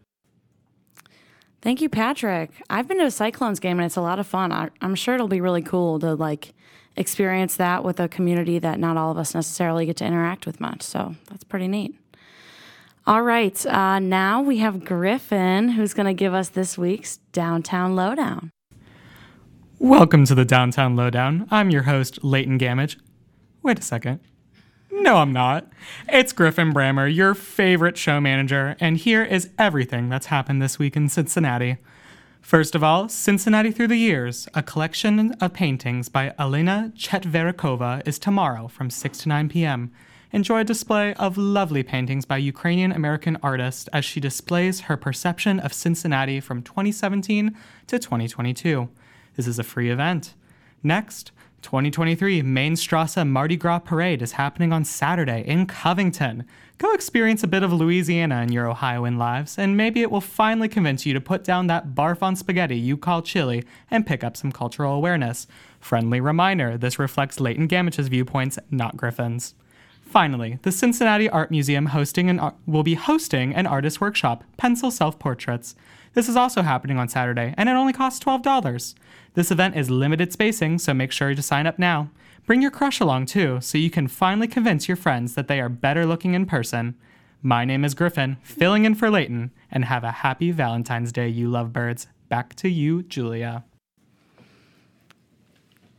Thank 1.61 1.79
you, 1.79 1.87
Patrick. 1.87 2.51
I've 2.69 2.89
been 2.89 2.97
to 2.97 3.05
a 3.05 3.11
Cyclones 3.11 3.61
game 3.61 3.79
and 3.79 3.85
it's 3.85 3.95
a 3.95 4.01
lot 4.01 4.19
of 4.19 4.27
fun. 4.27 4.51
I'm 4.81 4.95
sure 4.95 5.15
it'll 5.15 5.29
be 5.29 5.39
really 5.39 5.61
cool 5.61 5.97
to 5.99 6.13
like 6.13 6.53
experience 6.97 7.55
that 7.55 7.85
with 7.85 8.01
a 8.01 8.09
community 8.09 8.59
that 8.59 8.79
not 8.79 8.97
all 8.97 9.11
of 9.11 9.17
us 9.17 9.33
necessarily 9.33 9.85
get 9.85 9.95
to 9.97 10.05
interact 10.05 10.45
with 10.45 10.59
much. 10.59 10.81
So 10.81 11.15
that's 11.29 11.45
pretty 11.45 11.69
neat. 11.69 11.95
All 13.09 13.23
right, 13.23 13.65
uh, 13.65 13.97
now 13.97 14.39
we 14.39 14.59
have 14.59 14.85
Griffin 14.85 15.69
who's 15.69 15.95
going 15.95 16.05
to 16.05 16.13
give 16.13 16.35
us 16.35 16.49
this 16.49 16.77
week's 16.77 17.17
downtown 17.31 17.95
lowdown. 17.95 18.51
Welcome 19.79 20.25
to 20.25 20.35
the 20.35 20.45
Downtown 20.45 20.95
Lowdown. 20.95 21.47
I'm 21.49 21.71
your 21.71 21.81
host, 21.81 22.23
Leighton 22.23 22.59
Gamage. 22.59 22.97
Wait 23.63 23.79
a 23.79 23.81
second. 23.81 24.19
No, 24.91 25.15
I'm 25.15 25.33
not. 25.33 25.67
It's 26.07 26.33
Griffin 26.33 26.71
Brammer, 26.71 27.11
your 27.11 27.33
favorite 27.33 27.97
show 27.97 28.21
manager, 28.21 28.75
and 28.79 28.95
here 28.95 29.23
is 29.23 29.49
everything 29.57 30.09
that's 30.09 30.27
happened 30.27 30.61
this 30.61 30.77
week 30.77 30.95
in 30.95 31.09
Cincinnati. 31.09 31.77
First 32.41 32.75
of 32.75 32.83
all, 32.83 33.09
Cincinnati 33.09 33.71
Through 33.71 33.87
the 33.87 33.97
Years, 33.97 34.47
a 34.53 34.61
collection 34.61 35.31
of 35.41 35.53
paintings 35.53 36.09
by 36.09 36.35
Elena 36.37 36.93
Chetverikova, 36.95 38.07
is 38.07 38.19
tomorrow 38.19 38.67
from 38.67 38.91
6 38.91 39.17
to 39.17 39.29
9 39.29 39.49
p.m. 39.49 39.91
Enjoy 40.31 40.59
a 40.59 40.63
display 40.63 41.15
of 41.15 41.39
lovely 41.39 41.81
paintings 41.81 42.23
by 42.23 42.37
Ukrainian 42.37 42.91
American 42.91 43.35
artist 43.41 43.89
as 43.91 44.05
she 44.05 44.19
displays 44.19 44.81
her 44.81 44.95
perception 44.95 45.59
of 45.59 45.73
Cincinnati 45.73 46.39
from 46.39 46.61
2017 46.61 47.57
to 47.87 47.97
2022. 47.97 48.89
This 49.35 49.47
is 49.47 49.57
a 49.57 49.63
free 49.63 49.89
event. 49.89 50.35
Next, 50.83 51.31
2023 51.63 52.43
Main 52.43 52.75
Strasse 52.75 53.17
Mardi 53.25 53.57
Gras 53.57 53.79
Parade 53.79 54.21
is 54.21 54.33
happening 54.33 54.71
on 54.71 54.85
Saturday 54.85 55.43
in 55.47 55.65
Covington. 55.65 56.45
Go 56.77 56.93
experience 56.93 57.41
a 57.41 57.47
bit 57.47 57.63
of 57.63 57.73
Louisiana 57.73 58.43
in 58.43 58.51
your 58.51 58.69
Ohioan 58.69 59.17
lives, 59.17 59.57
and 59.57 59.75
maybe 59.75 60.03
it 60.03 60.11
will 60.11 60.21
finally 60.21 60.69
convince 60.69 61.07
you 61.07 61.13
to 61.15 61.19
put 61.19 61.43
down 61.43 61.65
that 61.67 61.95
barf 61.95 62.21
on 62.21 62.35
spaghetti 62.35 62.77
you 62.77 62.97
call 62.97 63.23
chili 63.23 63.63
and 63.89 64.05
pick 64.05 64.23
up 64.23 64.37
some 64.37 64.51
cultural 64.51 64.93
awareness. 64.93 65.47
Friendly 65.79 66.21
reminder 66.21 66.77
this 66.77 66.99
reflects 66.99 67.39
Leighton 67.39 67.67
Gamage's 67.67 68.09
viewpoints, 68.09 68.59
not 68.69 68.95
Griffin's. 68.95 69.55
Finally, 70.09 70.57
the 70.63 70.71
Cincinnati 70.71 71.29
Art 71.29 71.51
Museum 71.51 71.85
hosting 71.85 72.31
an, 72.31 72.51
will 72.65 72.81
be 72.81 72.95
hosting 72.95 73.53
an 73.53 73.67
artist 73.67 74.01
workshop, 74.01 74.43
Pencil 74.57 74.89
Self 74.89 75.19
Portraits. 75.19 75.75
This 76.15 76.27
is 76.27 76.35
also 76.35 76.63
happening 76.63 76.97
on 76.97 77.07
Saturday, 77.07 77.53
and 77.57 77.69
it 77.69 77.73
only 77.73 77.93
costs 77.93 78.23
$12. 78.25 78.95
This 79.35 79.51
event 79.51 79.75
is 79.75 79.91
limited 79.91 80.33
spacing, 80.33 80.79
so 80.79 80.95
make 80.95 81.11
sure 81.11 81.35
to 81.35 81.41
sign 81.43 81.67
up 81.67 81.77
now. 81.77 82.09
Bring 82.47 82.59
your 82.59 82.71
crush 82.71 82.99
along 82.99 83.27
too, 83.27 83.59
so 83.61 83.77
you 83.77 83.91
can 83.91 84.07
finally 84.07 84.47
convince 84.47 84.87
your 84.87 84.97
friends 84.97 85.35
that 85.35 85.47
they 85.47 85.61
are 85.61 85.69
better 85.69 86.07
looking 86.07 86.33
in 86.33 86.47
person. 86.47 86.95
My 87.43 87.63
name 87.63 87.85
is 87.85 87.93
Griffin, 87.93 88.37
filling 88.41 88.85
in 88.85 88.95
for 88.95 89.11
Leighton, 89.11 89.51
and 89.69 89.85
have 89.85 90.03
a 90.03 90.11
happy 90.11 90.49
Valentine's 90.49 91.11
Day, 91.11 91.27
you 91.27 91.49
lovebirds. 91.51 92.07
Back 92.29 92.55
to 92.55 92.67
you, 92.67 93.03
Julia. 93.03 93.63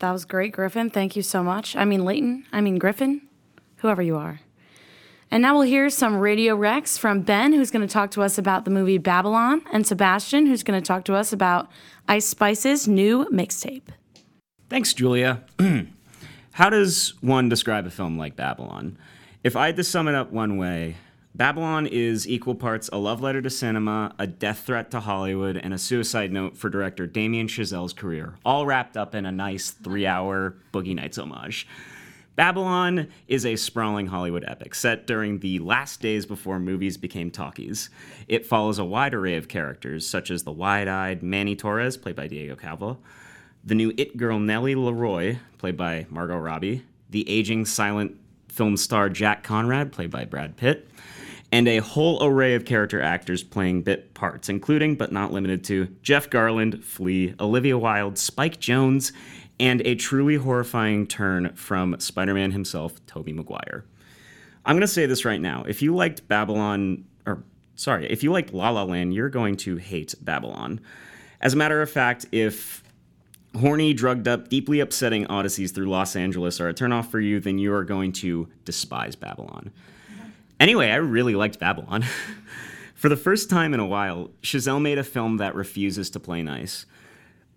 That 0.00 0.10
was 0.10 0.24
great, 0.24 0.50
Griffin. 0.50 0.90
Thank 0.90 1.14
you 1.14 1.22
so 1.22 1.44
much. 1.44 1.76
I 1.76 1.84
mean, 1.84 2.04
Leighton. 2.04 2.44
I 2.52 2.60
mean, 2.60 2.78
Griffin. 2.78 3.22
Whoever 3.80 4.02
you 4.02 4.16
are. 4.16 4.40
And 5.30 5.42
now 5.42 5.54
we'll 5.54 5.62
hear 5.62 5.90
some 5.90 6.16
Radio 6.16 6.56
Rex 6.56 6.98
from 6.98 7.22
Ben, 7.22 7.52
who's 7.52 7.70
going 7.70 7.86
to 7.86 7.92
talk 7.92 8.10
to 8.12 8.22
us 8.22 8.36
about 8.36 8.64
the 8.64 8.70
movie 8.70 8.98
Babylon, 8.98 9.62
and 9.72 9.86
Sebastian, 9.86 10.46
who's 10.46 10.64
going 10.64 10.80
to 10.80 10.86
talk 10.86 11.04
to 11.04 11.14
us 11.14 11.32
about 11.32 11.70
Ice 12.08 12.26
Spice's 12.26 12.88
new 12.88 13.26
mixtape. 13.26 13.88
Thanks, 14.68 14.92
Julia. 14.92 15.44
How 16.52 16.68
does 16.68 17.14
one 17.20 17.48
describe 17.48 17.86
a 17.86 17.90
film 17.90 18.18
like 18.18 18.34
Babylon? 18.34 18.98
If 19.44 19.54
I 19.54 19.66
had 19.66 19.76
to 19.76 19.84
sum 19.84 20.08
it 20.08 20.16
up 20.16 20.32
one 20.32 20.56
way, 20.56 20.96
Babylon 21.34 21.86
is 21.86 22.28
equal 22.28 22.56
parts 22.56 22.90
a 22.92 22.98
love 22.98 23.20
letter 23.20 23.40
to 23.40 23.50
cinema, 23.50 24.14
a 24.18 24.26
death 24.26 24.64
threat 24.66 24.90
to 24.90 25.00
Hollywood, 25.00 25.56
and 25.56 25.72
a 25.72 25.78
suicide 25.78 26.32
note 26.32 26.56
for 26.56 26.68
director 26.68 27.06
Damien 27.06 27.46
Chazelle's 27.46 27.92
career, 27.92 28.34
all 28.44 28.66
wrapped 28.66 28.96
up 28.96 29.14
in 29.14 29.24
a 29.24 29.32
nice 29.32 29.70
three 29.70 30.06
hour 30.06 30.56
Boogie 30.72 30.94
Nights 30.94 31.18
homage. 31.18 31.68
Babylon 32.40 33.08
is 33.28 33.44
a 33.44 33.54
sprawling 33.56 34.06
Hollywood 34.06 34.46
epic 34.48 34.74
set 34.74 35.06
during 35.06 35.40
the 35.40 35.58
last 35.58 36.00
days 36.00 36.24
before 36.24 36.58
movies 36.58 36.96
became 36.96 37.30
talkies. 37.30 37.90
It 38.28 38.46
follows 38.46 38.78
a 38.78 38.84
wide 38.86 39.12
array 39.12 39.36
of 39.36 39.46
characters, 39.46 40.06
such 40.06 40.30
as 40.30 40.42
the 40.42 40.50
wide 40.50 40.88
eyed 40.88 41.22
Manny 41.22 41.54
Torres, 41.54 41.98
played 41.98 42.16
by 42.16 42.28
Diego 42.28 42.56
Calva, 42.56 42.96
the 43.62 43.74
new 43.74 43.92
It 43.98 44.16
girl 44.16 44.38
Nellie 44.38 44.74
LaRoy, 44.74 45.38
played 45.58 45.76
by 45.76 46.06
Margot 46.08 46.38
Robbie, 46.38 46.82
the 47.10 47.28
aging 47.28 47.66
silent 47.66 48.16
film 48.48 48.78
star 48.78 49.10
Jack 49.10 49.42
Conrad, 49.42 49.92
played 49.92 50.10
by 50.10 50.24
Brad 50.24 50.56
Pitt, 50.56 50.88
and 51.52 51.68
a 51.68 51.80
whole 51.80 52.24
array 52.24 52.54
of 52.54 52.64
character 52.64 53.02
actors 53.02 53.42
playing 53.42 53.82
bit 53.82 54.14
parts, 54.14 54.48
including 54.48 54.94
but 54.94 55.12
not 55.12 55.30
limited 55.30 55.62
to 55.64 55.94
Jeff 56.00 56.30
Garlin, 56.30 56.82
Flea, 56.82 57.34
Olivia 57.38 57.76
Wilde, 57.76 58.16
Spike 58.16 58.58
Jonze, 58.58 59.12
and 59.60 59.82
a 59.82 59.94
truly 59.94 60.36
horrifying 60.36 61.06
turn 61.06 61.54
from 61.54 62.00
Spider 62.00 62.32
Man 62.32 62.50
himself, 62.50 63.04
Tobey 63.06 63.34
Maguire. 63.34 63.84
I'm 64.64 64.74
going 64.74 64.80
to 64.80 64.88
say 64.88 65.04
this 65.06 65.24
right 65.24 65.40
now. 65.40 65.64
If 65.68 65.82
you 65.82 65.94
liked 65.94 66.26
Babylon, 66.26 67.04
or 67.26 67.44
sorry, 67.76 68.10
if 68.10 68.22
you 68.22 68.32
liked 68.32 68.54
La 68.54 68.70
La 68.70 68.82
Land, 68.82 69.14
you're 69.14 69.28
going 69.28 69.56
to 69.58 69.76
hate 69.76 70.14
Babylon. 70.22 70.80
As 71.42 71.52
a 71.52 71.56
matter 71.56 71.82
of 71.82 71.90
fact, 71.90 72.24
if 72.32 72.82
horny, 73.58 73.92
drugged 73.92 74.26
up, 74.26 74.48
deeply 74.48 74.80
upsetting 74.80 75.26
odysseys 75.26 75.72
through 75.72 75.90
Los 75.90 76.16
Angeles 76.16 76.58
are 76.60 76.68
a 76.68 76.74
turnoff 76.74 77.10
for 77.10 77.20
you, 77.20 77.38
then 77.38 77.58
you 77.58 77.72
are 77.74 77.84
going 77.84 78.12
to 78.12 78.48
despise 78.64 79.14
Babylon. 79.14 79.70
Anyway, 80.58 80.90
I 80.90 80.96
really 80.96 81.34
liked 81.34 81.58
Babylon. 81.58 82.04
for 82.94 83.10
the 83.10 83.16
first 83.16 83.50
time 83.50 83.74
in 83.74 83.80
a 83.80 83.86
while, 83.86 84.30
Chazelle 84.42 84.80
made 84.80 84.98
a 84.98 85.04
film 85.04 85.36
that 85.36 85.54
refuses 85.54 86.08
to 86.10 86.20
play 86.20 86.42
nice. 86.42 86.86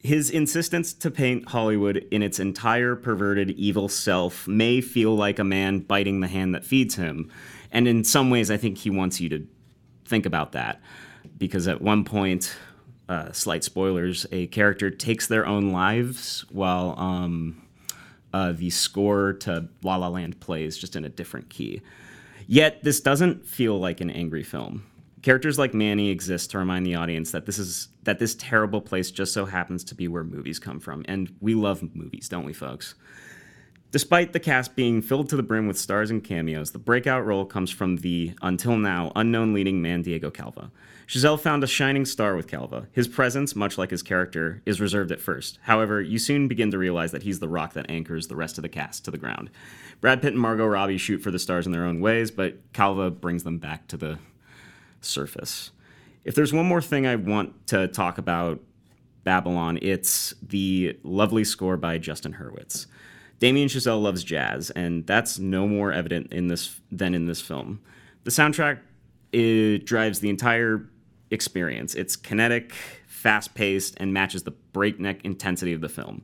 His 0.03 0.29
insistence 0.29 0.93
to 0.95 1.09
paint 1.09 1.47
Hollywood 1.47 1.95
in 2.11 2.21
its 2.21 2.37
entire 2.37 2.93
perverted 2.93 3.51
evil 3.51 3.87
self 3.87 4.45
may 4.49 4.81
feel 4.81 5.15
like 5.15 5.39
a 5.39 5.45
man 5.45 5.79
biting 5.79 6.19
the 6.19 6.27
hand 6.27 6.53
that 6.53 6.65
feeds 6.65 6.95
him. 6.95 7.31
And 7.71 7.87
in 7.87 8.03
some 8.03 8.29
ways, 8.29 8.51
I 8.51 8.57
think 8.57 8.77
he 8.77 8.89
wants 8.89 9.21
you 9.21 9.29
to 9.29 9.47
think 10.05 10.25
about 10.25 10.51
that. 10.51 10.81
Because 11.37 11.69
at 11.69 11.81
one 11.81 12.03
point, 12.03 12.53
uh, 13.07 13.31
slight 13.31 13.63
spoilers, 13.63 14.25
a 14.33 14.47
character 14.47 14.91
takes 14.91 15.27
their 15.27 15.47
own 15.47 15.71
lives 15.71 16.43
while 16.49 16.95
um, 16.97 17.61
uh, 18.33 18.51
the 18.51 18.71
score 18.71 19.31
to 19.31 19.69
La 19.83 19.95
La 19.95 20.09
Land 20.09 20.41
plays 20.41 20.77
just 20.77 20.97
in 20.97 21.05
a 21.05 21.09
different 21.09 21.49
key. 21.49 21.81
Yet, 22.45 22.83
this 22.83 22.99
doesn't 22.99 23.45
feel 23.45 23.79
like 23.79 24.01
an 24.01 24.09
angry 24.09 24.43
film. 24.43 24.83
Characters 25.23 25.57
like 25.57 25.73
Manny 25.73 26.09
exist 26.09 26.51
to 26.51 26.57
remind 26.57 26.85
the 26.85 26.95
audience 26.95 27.31
that 27.31 27.45
this 27.45 27.57
is 27.57 27.87
that 28.03 28.19
this 28.19 28.35
terrible 28.35 28.81
place 28.81 29.09
just 29.09 29.33
so 29.33 29.45
happens 29.45 29.85
to 29.85 29.95
be 29.95 30.09
where 30.09 30.23
movies 30.23 30.59
come 30.59 30.81
from, 30.81 31.05
and 31.07 31.33
we 31.39 31.55
love 31.55 31.95
movies, 31.95 32.27
don't 32.27 32.45
we, 32.45 32.51
folks? 32.51 32.95
Despite 33.91 34.33
the 34.33 34.39
cast 34.39 34.75
being 34.75 35.01
filled 35.01 35.29
to 35.29 35.37
the 35.37 35.43
brim 35.43 35.65
with 35.65 35.77
stars 35.77 36.11
and 36.11 36.21
cameos, 36.21 36.71
the 36.71 36.79
breakout 36.79 37.25
role 37.25 37.45
comes 37.45 37.71
from 37.71 37.97
the, 37.97 38.33
until 38.41 38.75
now, 38.75 39.13
unknown 39.15 39.53
leading 39.53 39.81
man 39.81 40.01
Diego 40.01 40.29
Calva. 40.29 40.71
Chazelle 41.07 41.39
found 41.39 41.63
a 41.63 41.67
shining 41.67 42.03
star 42.03 42.35
with 42.35 42.47
Calva. 42.47 42.87
His 42.91 43.07
presence, 43.07 43.55
much 43.55 43.77
like 43.77 43.91
his 43.91 44.01
character, 44.01 44.61
is 44.65 44.81
reserved 44.81 45.11
at 45.11 45.21
first. 45.21 45.59
However, 45.61 46.01
you 46.01 46.17
soon 46.17 46.47
begin 46.49 46.71
to 46.71 46.77
realize 46.77 47.11
that 47.11 47.23
he's 47.23 47.39
the 47.39 47.47
rock 47.47 47.73
that 47.73 47.89
anchors 47.89 48.27
the 48.27 48.35
rest 48.35 48.57
of 48.57 48.63
the 48.63 48.69
cast 48.69 49.05
to 49.05 49.11
the 49.11 49.17
ground. 49.17 49.51
Brad 50.01 50.21
Pitt 50.21 50.33
and 50.33 50.41
Margot 50.41 50.65
Robbie 50.65 50.97
shoot 50.97 51.19
for 51.19 51.31
the 51.31 51.39
stars 51.39 51.65
in 51.65 51.71
their 51.71 51.85
own 51.85 52.01
ways, 52.01 52.29
but 52.31 52.73
Calva 52.73 53.11
brings 53.11 53.43
them 53.43 53.59
back 53.59 53.87
to 53.87 53.95
the 53.95 54.17
surface. 55.05 55.71
If 56.23 56.35
there's 56.35 56.53
one 56.53 56.65
more 56.65 56.81
thing 56.81 57.05
I 57.05 57.15
want 57.15 57.67
to 57.67 57.87
talk 57.87 58.17
about 58.17 58.61
Babylon, 59.23 59.79
it's 59.81 60.33
the 60.41 60.97
lovely 61.03 61.43
score 61.43 61.77
by 61.77 61.97
Justin 61.97 62.33
Hurwitz. 62.33 62.87
Damien 63.39 63.67
Chazelle 63.67 64.01
loves 64.01 64.23
jazz, 64.23 64.69
and 64.69 65.05
that's 65.05 65.39
no 65.39 65.67
more 65.67 65.91
evident 65.91 66.31
in 66.31 66.47
this 66.47 66.79
than 66.91 67.13
in 67.13 67.25
this 67.25 67.41
film. 67.41 67.81
The 68.23 68.31
soundtrack 68.31 68.79
it 69.33 69.85
drives 69.85 70.19
the 70.19 70.29
entire 70.29 70.87
experience. 71.31 71.95
It's 71.95 72.15
kinetic, 72.15 72.73
fast-paced, 73.07 73.95
and 73.97 74.13
matches 74.13 74.43
the 74.43 74.51
breakneck 74.51 75.25
intensity 75.25 75.73
of 75.73 75.81
the 75.81 75.89
film. 75.89 76.23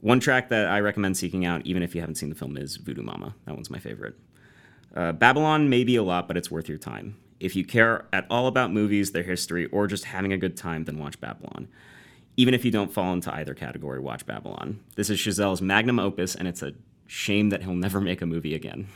One 0.00 0.20
track 0.20 0.50
that 0.50 0.68
I 0.68 0.80
recommend 0.80 1.16
seeking 1.16 1.46
out, 1.46 1.64
even 1.64 1.82
if 1.82 1.94
you 1.94 2.02
haven't 2.02 2.16
seen 2.16 2.28
the 2.28 2.34
film, 2.34 2.58
is 2.58 2.76
Voodoo 2.76 3.02
Mama. 3.02 3.34
That 3.46 3.54
one's 3.54 3.70
my 3.70 3.78
favorite. 3.78 4.14
Uh, 4.94 5.12
Babylon 5.12 5.70
may 5.70 5.82
be 5.82 5.96
a 5.96 6.02
lot, 6.02 6.28
but 6.28 6.36
it's 6.36 6.50
worth 6.50 6.68
your 6.68 6.78
time. 6.78 7.16
If 7.44 7.54
you 7.54 7.62
care 7.62 8.06
at 8.10 8.26
all 8.30 8.46
about 8.46 8.72
movies, 8.72 9.12
their 9.12 9.22
history, 9.22 9.66
or 9.66 9.86
just 9.86 10.06
having 10.06 10.32
a 10.32 10.38
good 10.38 10.56
time, 10.56 10.84
then 10.84 10.98
watch 10.98 11.20
Babylon. 11.20 11.68
Even 12.38 12.54
if 12.54 12.64
you 12.64 12.70
don't 12.70 12.90
fall 12.90 13.12
into 13.12 13.32
either 13.34 13.52
category, 13.52 14.00
watch 14.00 14.24
Babylon. 14.24 14.80
This 14.96 15.10
is 15.10 15.18
Chazelle's 15.18 15.60
magnum 15.60 15.98
opus, 15.98 16.34
and 16.34 16.48
it's 16.48 16.62
a 16.62 16.72
shame 17.06 17.50
that 17.50 17.62
he'll 17.62 17.74
never 17.86 18.00
make 18.00 18.22
a 18.22 18.26
movie 18.26 18.54
again. 18.54 18.88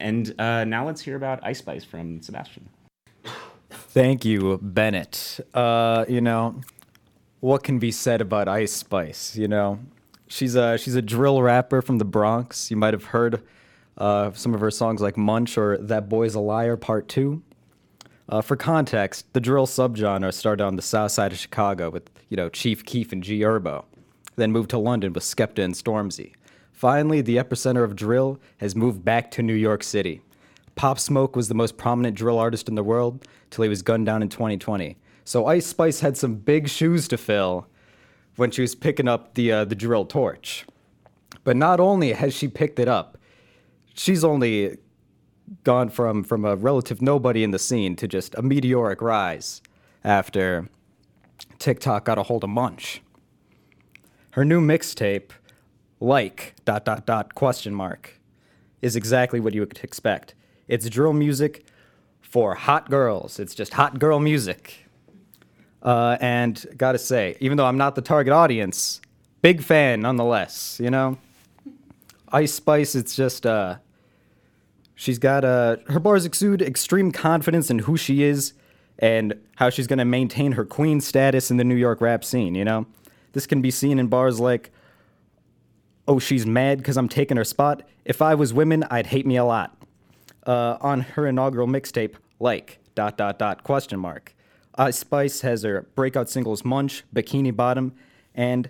And 0.00 0.34
uh, 0.40 0.64
now 0.64 0.86
let's 0.86 1.02
hear 1.02 1.16
about 1.16 1.44
Ice 1.44 1.58
Spice 1.58 1.84
from 1.84 2.22
Sebastian. 2.22 2.70
Thank 3.70 4.24
you, 4.24 4.58
Bennett. 4.62 5.38
Uh, 5.52 6.06
you 6.08 6.22
know, 6.22 6.62
what 7.40 7.62
can 7.62 7.78
be 7.78 7.90
said 7.90 8.22
about 8.22 8.48
Ice 8.48 8.72
Spice? 8.72 9.36
You 9.36 9.48
know, 9.48 9.80
she's 10.28 10.54
a 10.54 10.78
she's 10.78 10.94
a 10.94 11.02
drill 11.02 11.42
rapper 11.42 11.82
from 11.82 11.98
the 11.98 12.06
Bronx. 12.06 12.70
You 12.70 12.78
might 12.78 12.94
have 12.94 13.04
heard 13.04 13.42
uh, 13.98 14.32
some 14.32 14.54
of 14.54 14.60
her 14.60 14.70
songs 14.70 15.00
like 15.00 15.16
Munch 15.16 15.56
or 15.56 15.78
That 15.78 16.08
Boy's 16.08 16.34
a 16.34 16.40
Liar 16.40 16.76
Part 16.76 17.08
2. 17.08 17.42
Uh, 18.28 18.40
for 18.40 18.56
context, 18.56 19.32
the 19.32 19.40
drill 19.40 19.66
subgenre 19.66 20.32
started 20.32 20.64
on 20.64 20.76
the 20.76 20.82
south 20.82 21.12
side 21.12 21.32
of 21.32 21.38
Chicago 21.38 21.90
with, 21.90 22.10
you 22.28 22.36
know, 22.36 22.48
Chief 22.48 22.84
Keef 22.84 23.12
and 23.12 23.22
G 23.22 23.40
Herbo, 23.40 23.84
then 24.36 24.50
moved 24.50 24.70
to 24.70 24.78
London 24.78 25.12
with 25.12 25.22
Skepta 25.22 25.62
and 25.62 25.74
Stormzy. 25.74 26.32
Finally, 26.72 27.20
the 27.20 27.36
epicenter 27.36 27.84
of 27.84 27.94
drill 27.94 28.40
has 28.58 28.74
moved 28.74 29.04
back 29.04 29.30
to 29.32 29.42
New 29.42 29.54
York 29.54 29.82
City. 29.82 30.22
Pop 30.74 30.98
Smoke 30.98 31.36
was 31.36 31.48
the 31.48 31.54
most 31.54 31.76
prominent 31.76 32.16
drill 32.16 32.38
artist 32.38 32.68
in 32.68 32.74
the 32.74 32.82
world 32.82 33.26
till 33.50 33.62
he 33.62 33.68
was 33.68 33.82
gunned 33.82 34.06
down 34.06 34.22
in 34.22 34.28
2020. 34.28 34.96
So 35.24 35.46
Ice 35.46 35.66
Spice 35.66 36.00
had 36.00 36.16
some 36.16 36.34
big 36.34 36.68
shoes 36.68 37.06
to 37.08 37.16
fill 37.16 37.66
when 38.36 38.50
she 38.50 38.62
was 38.62 38.74
picking 38.74 39.08
up 39.08 39.34
the 39.34 39.52
uh, 39.52 39.64
the 39.64 39.74
drill 39.74 40.04
torch. 40.04 40.66
But 41.44 41.56
not 41.56 41.78
only 41.78 42.12
has 42.12 42.34
she 42.34 42.48
picked 42.48 42.78
it 42.78 42.88
up, 42.88 43.18
she's 43.94 44.24
only 44.24 44.78
gone 45.62 45.88
from 45.88 46.24
from 46.24 46.44
a 46.44 46.56
relative 46.56 47.00
nobody 47.00 47.42
in 47.44 47.50
the 47.50 47.58
scene 47.58 47.96
to 47.96 48.08
just 48.08 48.34
a 48.34 48.42
meteoric 48.42 49.00
rise 49.00 49.62
after 50.02 50.68
TikTok 51.58 52.04
got 52.04 52.18
a 52.18 52.24
hold 52.24 52.44
of 52.44 52.50
Munch. 52.50 53.00
Her 54.32 54.44
new 54.44 54.60
mixtape, 54.60 55.30
like 56.00 56.54
dot 56.64 56.84
dot 56.84 57.06
dot 57.06 57.34
question 57.34 57.74
mark, 57.74 58.20
is 58.82 58.96
exactly 58.96 59.40
what 59.40 59.54
you 59.54 59.60
would 59.60 59.78
expect. 59.82 60.34
It's 60.66 60.88
drill 60.88 61.12
music 61.12 61.66
for 62.20 62.54
hot 62.54 62.90
girls. 62.90 63.38
It's 63.38 63.54
just 63.54 63.74
hot 63.74 63.98
girl 63.98 64.18
music. 64.18 64.86
Uh, 65.82 66.16
and 66.20 66.66
gotta 66.76 66.98
say, 66.98 67.36
even 67.40 67.58
though 67.58 67.66
I'm 67.66 67.76
not 67.76 67.94
the 67.94 68.02
target 68.02 68.32
audience, 68.32 69.00
big 69.42 69.62
fan 69.62 70.00
nonetheless. 70.00 70.80
You 70.82 70.90
know, 70.90 71.18
Ice 72.34 72.52
Spice. 72.52 72.96
It's 72.96 73.14
just 73.14 73.46
uh, 73.46 73.76
she's 74.96 75.20
got 75.20 75.44
uh, 75.44 75.76
her 75.86 76.00
bars 76.00 76.26
exude 76.26 76.60
extreme 76.60 77.12
confidence 77.12 77.70
in 77.70 77.78
who 77.80 77.96
she 77.96 78.24
is 78.24 78.52
and 78.98 79.34
how 79.56 79.70
she's 79.70 79.86
gonna 79.86 80.04
maintain 80.04 80.52
her 80.52 80.64
queen 80.64 81.00
status 81.00 81.50
in 81.50 81.56
the 81.56 81.64
New 81.64 81.76
York 81.76 82.00
rap 82.00 82.24
scene. 82.24 82.56
You 82.56 82.64
know, 82.64 82.86
this 83.32 83.46
can 83.46 83.62
be 83.62 83.70
seen 83.70 84.00
in 84.00 84.08
bars 84.08 84.40
like, 84.40 84.72
"Oh, 86.08 86.18
she's 86.18 86.44
mad 86.44 86.78
because 86.78 86.96
I'm 86.96 87.08
taking 87.08 87.36
her 87.36 87.44
spot. 87.44 87.82
If 88.04 88.20
I 88.20 88.34
was 88.34 88.52
women, 88.52 88.84
I'd 88.90 89.06
hate 89.06 89.26
me 89.26 89.36
a 89.36 89.44
lot." 89.44 89.76
Uh, 90.46 90.76
on 90.80 91.00
her 91.00 91.26
inaugural 91.26 91.66
mixtape, 91.66 92.16
like 92.38 92.78
dot 92.94 93.16
dot 93.16 93.38
dot 93.38 93.62
question 93.62 93.98
mark. 94.00 94.34
Ice 94.74 94.98
Spice 94.98 95.42
has 95.42 95.62
her 95.62 95.86
breakout 95.94 96.28
singles 96.28 96.64
Munch, 96.64 97.04
Bikini 97.14 97.54
Bottom, 97.54 97.94
and 98.34 98.68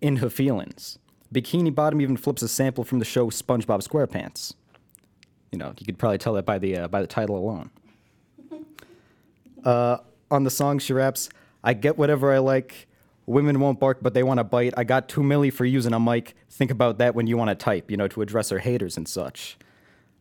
In 0.00 0.16
Her 0.16 0.28
Feelings. 0.28 0.98
Bikini 1.32 1.74
Bottom 1.74 2.00
even 2.00 2.16
flips 2.16 2.42
a 2.42 2.48
sample 2.48 2.84
from 2.84 2.98
the 2.98 3.04
show 3.04 3.30
SpongeBob 3.30 3.86
SquarePants. 3.86 4.54
You 5.52 5.58
know, 5.58 5.74
you 5.78 5.86
could 5.86 5.98
probably 5.98 6.18
tell 6.18 6.34
that 6.34 6.44
by 6.44 6.58
the 6.58 6.76
uh, 6.76 6.88
by 6.88 7.00
the 7.00 7.06
title 7.06 7.36
alone. 7.36 7.70
Uh, 9.64 9.98
on 10.30 10.44
the 10.44 10.50
song, 10.50 10.78
she 10.78 10.92
raps, 10.92 11.28
"I 11.64 11.74
get 11.74 11.98
whatever 11.98 12.32
I 12.32 12.38
like. 12.38 12.88
Women 13.26 13.58
won't 13.58 13.80
bark, 13.80 13.98
but 14.02 14.14
they 14.14 14.22
want 14.22 14.38
to 14.38 14.44
bite. 14.44 14.74
I 14.76 14.84
got 14.84 15.08
two 15.08 15.20
milli 15.20 15.52
for 15.52 15.64
using 15.64 15.92
a 15.92 15.98
mic. 15.98 16.34
Think 16.48 16.70
about 16.70 16.98
that 16.98 17.14
when 17.14 17.26
you 17.26 17.36
want 17.36 17.50
to 17.50 17.56
type. 17.56 17.90
You 17.90 17.96
know, 17.96 18.08
to 18.08 18.22
address 18.22 18.50
her 18.50 18.58
haters 18.58 18.96
and 18.96 19.08
such." 19.08 19.58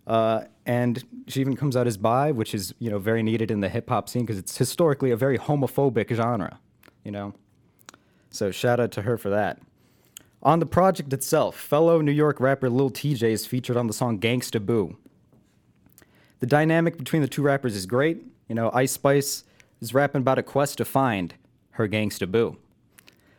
Uh, 0.08 0.44
and 0.66 1.04
she 1.28 1.42
even 1.42 1.56
comes 1.56 1.76
out 1.76 1.88
as 1.88 1.98
bi, 1.98 2.32
which 2.32 2.54
is 2.54 2.74
you 2.80 2.90
know 2.90 3.00
very 3.00 3.24
needed 3.24 3.52
in 3.52 3.60
the 3.60 3.70
hip 3.70 3.90
hop 3.90 4.08
scene 4.10 4.24
because 4.24 4.38
it's 4.38 4.58
historically 4.58 5.12
a 5.12 5.18
very 5.18 5.38
homophobic 5.38 6.14
genre, 6.16 6.60
you 7.04 7.12
know. 7.12 7.34
So 8.30 8.52
shout 8.52 8.80
out 8.80 8.92
to 8.94 9.04
her 9.04 9.18
for 9.18 9.30
that. 9.30 9.60
On 10.46 10.60
the 10.60 10.68
project 10.68 11.12
itself, 11.12 11.56
fellow 11.56 12.02
New 12.02 12.12
York 12.12 12.40
rapper 12.40 12.70
Lil 12.70 12.92
Tjay 12.92 13.32
is 13.32 13.48
featured 13.48 13.76
on 13.76 13.88
the 13.88 13.94
song 13.94 14.20
Gangsta 14.20 14.64
Boo. 14.64 14.96
The 16.40 16.46
dynamic 16.46 17.00
between 17.00 17.24
the 17.24 17.28
two 17.28 17.42
rappers 17.42 17.76
is 17.76 17.88
great. 17.88 18.24
You 18.48 18.54
know, 18.54 18.70
Ice 18.72 18.92
Spice 18.92 19.44
is 19.82 19.96
rapping 19.96 20.22
about 20.22 20.38
a 20.38 20.44
quest 20.44 20.78
to 20.78 20.86
find 20.86 21.34
her 21.72 21.88
Gangsta 21.88 22.32
Boo. 22.32 22.58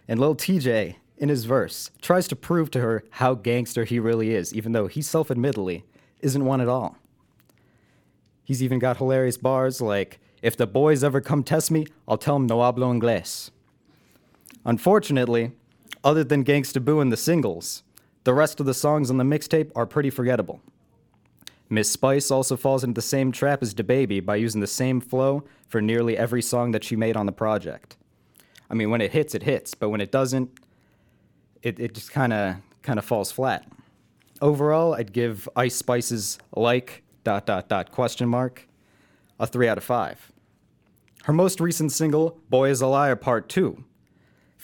And 0.09 0.19
Lil 0.19 0.35
Tjay, 0.35 0.97
in 1.17 1.29
his 1.29 1.45
verse, 1.45 1.93
tries 2.03 2.27
to 2.27 2.35
prove 2.35 2.73
to 2.73 2.81
her 2.81 3.05
how 3.11 3.35
gangster 3.35 3.85
he 3.85 4.01
really 4.01 4.35
is, 4.35 4.53
even 4.53 4.73
though 4.73 4.89
he 4.89 5.01
self 5.01 5.31
admittedly 5.31 5.85
isn't 6.23 6.45
one 6.45 6.61
at 6.61 6.69
all. 6.69 6.97
He's 8.43 8.65
even 8.65 8.81
got 8.81 8.97
hilarious 8.97 9.37
bars 9.37 9.81
like, 9.81 10.19
if 10.43 10.57
the 10.57 10.67
boys 10.67 11.05
ever 11.05 11.21
come 11.21 11.45
test 11.45 11.71
me, 11.71 11.87
I'll 12.09 12.19
tell 12.19 12.35
them 12.35 12.49
no 12.49 12.59
hablo 12.59 12.93
inglés. 13.01 13.51
Unfortunately, 14.65 15.53
other 16.05 16.25
than 16.25 16.45
Gangsta 16.45 16.85
Boo 16.85 17.01
and 17.01 17.13
the 17.13 17.17
singles, 17.17 17.83
the 18.25 18.35
rest 18.35 18.61
of 18.61 18.67
the 18.67 18.75
songs 18.75 19.11
on 19.11 19.19
the 19.19 19.25
mixtape 19.25 19.71
are 19.75 19.87
pretty 19.87 20.11
forgettable. 20.11 20.61
Miss 21.69 21.91
Spice 21.91 22.31
also 22.31 22.57
falls 22.57 22.85
into 22.85 22.95
the 22.95 23.03
same 23.03 23.33
trap 23.33 23.63
as 23.63 23.75
DaBaby 23.75 24.25
by 24.25 24.37
using 24.37 24.61
the 24.61 24.67
same 24.67 25.01
flow 25.01 25.45
for 25.69 25.81
nearly 25.81 26.17
every 26.17 26.43
song 26.43 26.71
that 26.71 26.85
she 26.85 26.95
made 26.95 27.17
on 27.17 27.27
the 27.27 27.33
project. 27.33 27.97
I 28.71 28.75
mean, 28.75 28.91
when 28.91 29.01
it 29.01 29.13
hits, 29.13 29.35
it 29.35 29.43
hits, 29.43 29.75
but 29.75 29.89
when 29.89 30.01
it 30.01 30.13
doesn't, 30.13 30.51
it, 31.63 31.81
it 31.81 31.95
just 31.95 32.13
kind 32.13 32.33
of 32.33 32.57
kind 32.83 32.99
of 32.99 33.05
falls 33.05 33.33
flat. 33.33 33.67
Overall, 34.41 34.95
I'd 34.95 35.13
give 35.13 35.49
Ice 35.57 35.75
Spice's 35.75 36.39
like 36.55 37.03
dot 37.25 37.47
dot 37.47 37.69
dot 37.69 37.91
question 37.91 38.29
mark 38.29 38.69
a 39.41 39.47
three 39.47 39.69
out 39.69 39.79
of 39.79 39.85
five. 39.85 40.31
Her 41.25 41.33
most 41.33 41.61
recent 41.61 41.91
single, 41.91 42.39
"Boy 42.49 42.71
Is 42.71 42.81
a 42.81 42.87
Liar" 42.87 43.17
Part 43.17 43.49
Two, 43.49 43.85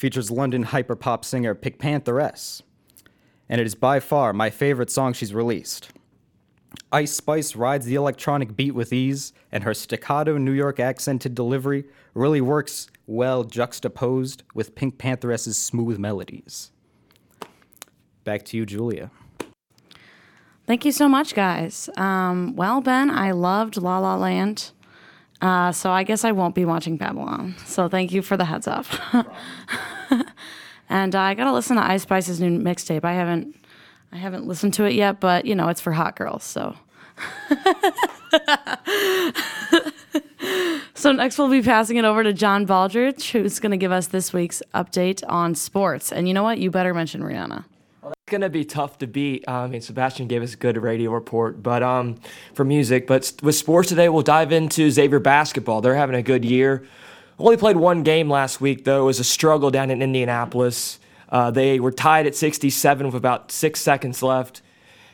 features 0.02 0.32
London 0.32 0.64
hyperpop 0.64 1.24
singer 1.24 1.54
Pink 1.54 1.78
Pantheress, 1.78 2.60
and 3.48 3.60
it 3.60 3.66
is 3.68 3.76
by 3.76 4.00
far 4.00 4.32
my 4.32 4.50
favorite 4.50 4.90
song 4.90 5.12
she's 5.12 5.32
released. 5.32 5.90
Ice 6.90 7.12
Spice 7.12 7.54
rides 7.54 7.86
the 7.86 7.94
electronic 7.94 8.56
beat 8.56 8.72
with 8.72 8.92
ease, 8.92 9.32
and 9.52 9.62
her 9.62 9.72
staccato 9.72 10.38
New 10.38 10.50
York 10.50 10.80
accented 10.80 11.36
delivery 11.36 11.84
really 12.14 12.40
works 12.40 12.88
well 13.06 13.44
juxtaposed 13.44 14.42
with 14.56 14.74
Pink 14.74 14.98
Pantheress's 14.98 15.56
smooth 15.56 16.00
melodies. 16.00 16.72
Back 18.24 18.44
to 18.46 18.56
you, 18.56 18.66
Julia. 18.66 19.12
Thank 20.66 20.84
you 20.84 20.90
so 20.90 21.08
much, 21.08 21.36
guys. 21.36 21.88
Um, 21.96 22.56
well, 22.56 22.80
Ben, 22.80 23.08
I 23.08 23.30
loved 23.30 23.76
La 23.76 24.00
La 24.00 24.16
Land. 24.16 24.72
Uh, 25.42 25.72
so 25.72 25.90
I 25.90 26.04
guess 26.04 26.24
I 26.24 26.30
won't 26.30 26.54
be 26.54 26.64
watching 26.64 26.96
Babylon. 26.96 27.56
So 27.66 27.88
thank 27.88 28.12
you 28.12 28.22
for 28.22 28.36
the 28.36 28.44
heads 28.44 28.68
up. 28.68 28.86
and 30.88 31.14
uh, 31.14 31.20
I 31.20 31.34
gotta 31.34 31.52
listen 31.52 31.76
to 31.76 31.82
Ice 31.82 32.02
Spice's 32.02 32.40
new 32.40 32.58
mixtape. 32.58 33.04
I 33.04 33.12
haven't, 33.14 33.56
I 34.12 34.16
haven't 34.16 34.46
listened 34.46 34.74
to 34.74 34.84
it 34.84 34.94
yet, 34.94 35.20
but 35.20 35.44
you 35.44 35.54
know 35.54 35.68
it's 35.68 35.80
for 35.80 35.92
hot 35.92 36.16
girls. 36.16 36.44
So. 36.44 36.76
so 40.94 41.12
next 41.12 41.38
we'll 41.38 41.50
be 41.50 41.62
passing 41.62 41.98
it 41.98 42.04
over 42.04 42.22
to 42.22 42.32
John 42.32 42.66
Baldridge, 42.66 43.30
who's 43.30 43.60
going 43.60 43.70
to 43.70 43.76
give 43.76 43.92
us 43.92 44.08
this 44.08 44.32
week's 44.32 44.62
update 44.74 45.22
on 45.28 45.54
sports. 45.54 46.10
And 46.10 46.26
you 46.26 46.34
know 46.34 46.42
what? 46.42 46.58
You 46.58 46.70
better 46.70 46.94
mention 46.94 47.22
Rihanna. 47.22 47.64
It's 48.04 48.32
gonna 48.32 48.48
be 48.48 48.64
tough 48.64 48.98
to 48.98 49.06
beat. 49.06 49.46
Um, 49.46 49.54
I 49.54 49.66
mean, 49.68 49.80
Sebastian 49.80 50.26
gave 50.26 50.42
us 50.42 50.54
a 50.54 50.56
good 50.56 50.76
radio 50.76 51.12
report, 51.12 51.62
but 51.62 51.84
um, 51.84 52.16
for 52.54 52.64
music. 52.64 53.06
But 53.06 53.32
with 53.42 53.54
sports 53.54 53.90
today, 53.90 54.08
we'll 54.08 54.22
dive 54.22 54.50
into 54.50 54.90
Xavier 54.90 55.20
basketball. 55.20 55.80
They're 55.80 55.94
having 55.94 56.16
a 56.16 56.22
good 56.22 56.44
year. 56.44 56.84
Only 57.42 57.56
played 57.56 57.76
one 57.76 58.04
game 58.04 58.30
last 58.30 58.60
week, 58.60 58.84
though. 58.84 59.02
It 59.02 59.06
was 59.06 59.18
a 59.18 59.24
struggle 59.24 59.72
down 59.72 59.90
in 59.90 60.00
Indianapolis. 60.00 61.00
Uh, 61.28 61.50
they 61.50 61.80
were 61.80 61.90
tied 61.90 62.24
at 62.24 62.36
67 62.36 63.04
with 63.04 63.16
about 63.16 63.50
six 63.50 63.80
seconds 63.80 64.22
left, 64.22 64.62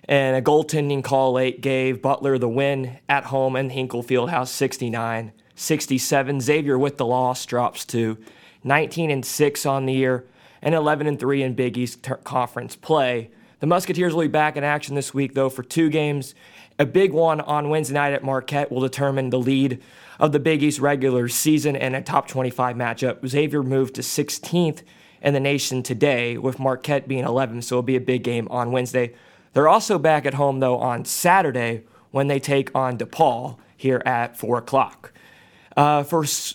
and 0.05 0.37
a 0.37 0.43
goaltending 0.43 1.03
call 1.03 1.33
late 1.33 1.63
gave 1.63 2.03
Butler 2.03 2.37
the 2.37 2.47
win 2.47 2.99
at 3.09 3.25
home 3.25 3.57
in 3.57 3.71
Hinkle 3.71 4.03
Fieldhouse 4.03 4.49
69 4.49 5.33
67. 5.55 6.41
Xavier 6.43 6.79
with 6.79 6.99
the 6.99 7.07
loss 7.07 7.47
drops 7.47 7.87
to 7.87 8.19
19 8.63 9.11
and 9.11 9.25
6 9.25 9.65
on 9.65 9.87
the 9.87 9.95
year 9.95 10.27
and 10.61 10.75
11 10.75 11.07
and 11.07 11.19
3 11.19 11.43
in 11.43 11.55
Big 11.55 11.79
East 11.79 12.03
ter- 12.03 12.17
Conference 12.17 12.77
play. 12.77 13.31
The 13.61 13.67
Musketeers 13.67 14.13
will 14.13 14.21
be 14.21 14.29
back 14.29 14.55
in 14.59 14.65
action 14.65 14.95
this 14.95 15.15
week, 15.15 15.33
though, 15.33 15.49
for 15.49 15.63
two 15.63 15.89
games. 15.89 16.35
A 16.79 16.85
big 16.85 17.15
one 17.15 17.41
on 17.41 17.71
Wednesday 17.71 17.95
night 17.95 18.13
at 18.13 18.23
Marquette 18.23 18.71
will 18.71 18.83
determine 18.83 19.31
the 19.31 19.39
lead 19.39 19.83
of 20.19 20.33
the 20.33 20.41
Big 20.41 20.63
East 20.63 20.81
regular 20.81 21.29
season 21.29 21.77
and 21.77 21.95
a 21.95 22.03
top 22.03 22.27
25 22.29 22.77
matchup. 22.77 23.27
Xavier 23.27 23.63
moved 23.63 23.95
to 23.95 24.01
16th 24.03 24.83
in 25.23 25.35
the 25.35 25.41
nation 25.41 25.83
today, 25.83 26.37
with 26.39 26.59
Marquette 26.59 27.09
being 27.09 27.25
11th, 27.25 27.65
so 27.65 27.77
it'll 27.77 27.83
be 27.83 27.97
a 27.97 28.01
big 28.01 28.23
game 28.23 28.47
on 28.51 28.71
Wednesday. 28.73 29.13
They're 29.53 29.69
also 29.69 29.99
back 29.99 30.27
at 30.27 30.35
home, 30.35 30.61
though, 30.61 30.79
on 30.79 31.05
Saturday 31.05 31.83
when 32.11 32.29
they 32.29 32.39
take 32.39 32.75
on 32.75 32.97
DePaul 32.99 33.59
here 33.77 34.03
at 34.07 34.37
4 34.37 34.59
o'clock. 34.59 35.13
Uh, 35.77 36.03
for 36.03 36.23
s- 36.23 36.55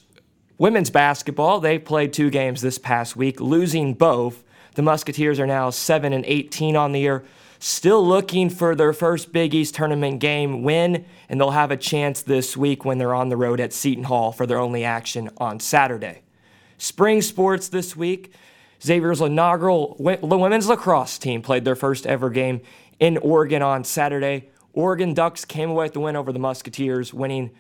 women's 0.58 0.90
basketball, 0.90 1.60
they 1.60 1.78
played 1.78 2.14
two 2.14 2.30
games 2.30 2.62
this 2.62 2.78
past 2.78 3.16
week, 3.16 3.42
losing 3.42 3.94
both. 3.94 4.44
The 4.76 4.82
Musketeers 4.82 5.40
are 5.40 5.48
now 5.48 5.70
7 5.70 6.14
and 6.14 6.26
18 6.26 6.76
on 6.76 6.92
the 6.94 7.00
year, 7.02 7.24
still 7.64 8.06
looking 8.06 8.50
for 8.50 8.76
their 8.76 8.92
first 8.92 9.32
Big 9.32 9.56
East 9.56 9.74
tournament 9.76 10.20
game 10.20 10.64
win, 10.64 11.06
and 11.30 11.40
they'll 11.40 11.52
have 11.52 11.72
a 11.72 11.78
chance 11.78 12.22
this 12.22 12.58
week 12.58 12.84
when 12.84 12.98
they're 12.98 13.14
on 13.14 13.30
the 13.30 13.38
road 13.38 13.62
at 13.62 13.72
Seton 13.72 14.04
Hall 14.04 14.34
for 14.34 14.46
their 14.46 14.60
only 14.60 14.84
action 14.84 15.30
on 15.38 15.62
Saturday. 15.62 16.24
Spring 16.78 17.22
sports 17.22 17.70
this 17.70 17.96
week. 17.96 18.34
Xavier's 18.84 19.22
inaugural 19.22 19.96
women's 19.98 20.68
lacrosse 20.68 21.18
team 21.18 21.42
played 21.42 21.64
their 21.64 21.76
first 21.76 22.06
ever 22.06 22.30
game 22.30 22.60
in 23.00 23.18
Oregon 23.20 23.62
on 23.62 23.86
Saturday. 23.86 24.50
Oregon 24.74 25.14
Ducks 25.14 25.46
came 25.46 25.70
away 25.70 25.86
with 25.86 25.94
the 25.94 26.02
win 26.02 26.18
over 26.18 26.34
the 26.34 26.40
Musketeers, 26.40 27.14
winning 27.14 27.52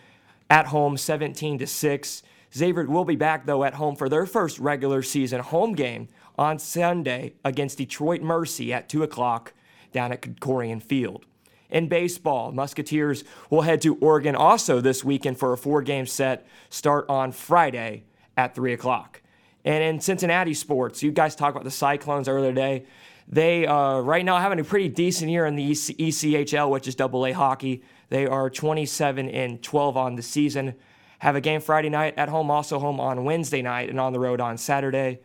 at 0.50 0.66
home 0.68 0.98
17 0.98 1.60
to 1.60 1.68
6. 1.68 2.24
Xavier 2.54 2.86
will 2.88 3.06
be 3.06 3.16
back 3.16 3.46
though 3.46 3.64
at 3.64 3.76
home 3.76 3.96
for 3.96 4.10
their 4.10 4.26
first 4.26 4.60
regular 4.60 5.02
season 5.02 5.40
home 5.40 5.76
game 5.76 6.10
on 6.38 6.60
Sunday 6.60 7.36
against 7.46 7.78
Detroit 7.78 8.22
Mercy 8.22 8.74
at 8.74 8.90
2 8.90 9.02
o'clock 9.02 9.54
down 9.94 10.12
at 10.12 10.22
Corcoran 10.22 10.80
Field. 10.80 11.26
In 11.70 11.88
baseball, 11.88 12.52
Musketeers 12.52 13.24
will 13.50 13.62
head 13.62 13.82
to 13.82 13.96
Oregon 13.96 14.36
also 14.36 14.80
this 14.80 15.04
weekend 15.04 15.40
for 15.40 15.54
a 15.54 15.58
four 15.58 15.82
game 15.82 16.06
set, 16.06 16.46
start 16.70 17.06
on 17.10 17.32
Friday 17.32 18.04
at 18.38 18.54
3 18.54 18.74
o'clock. 18.74 19.22
And 19.66 19.84
in 19.84 20.00
Cincinnati 20.00 20.54
sports, 20.54 21.02
you 21.02 21.12
guys 21.12 21.36
talked 21.36 21.56
about 21.56 21.64
the 21.64 21.72
Cyclones 21.72 22.28
earlier 22.28 22.52
today. 22.52 22.86
They 23.28 23.66
uh, 23.66 24.00
right 24.00 24.24
now 24.26 24.38
having 24.38 24.60
a 24.60 24.64
pretty 24.64 24.90
decent 24.90 25.32
year 25.32 25.46
in 25.46 25.56
the 25.56 25.72
EC- 25.72 25.98
ECHL, 25.98 26.70
which 26.70 26.88
is 26.88 26.96
Double 26.96 27.26
A 27.26 27.32
hockey. 27.32 27.82
They 28.10 28.28
are 28.28 28.50
27 28.50 29.30
and 29.30 29.64
12 29.64 29.98
on 29.98 30.16
the 30.16 30.22
season. 30.22 30.76
have 31.20 31.36
a 31.36 31.42
game 31.42 31.62
Friday 31.62 31.90
night 31.90 32.16
at 32.18 32.30
home, 32.30 32.52
also 32.52 32.80
home 32.80 33.00
on 33.00 33.24
Wednesday 33.24 33.62
night, 33.62 33.90
and 33.90 34.00
on 34.00 34.14
the 34.14 34.20
road 34.20 34.42
on 34.42 34.58
Saturday. 34.58 35.22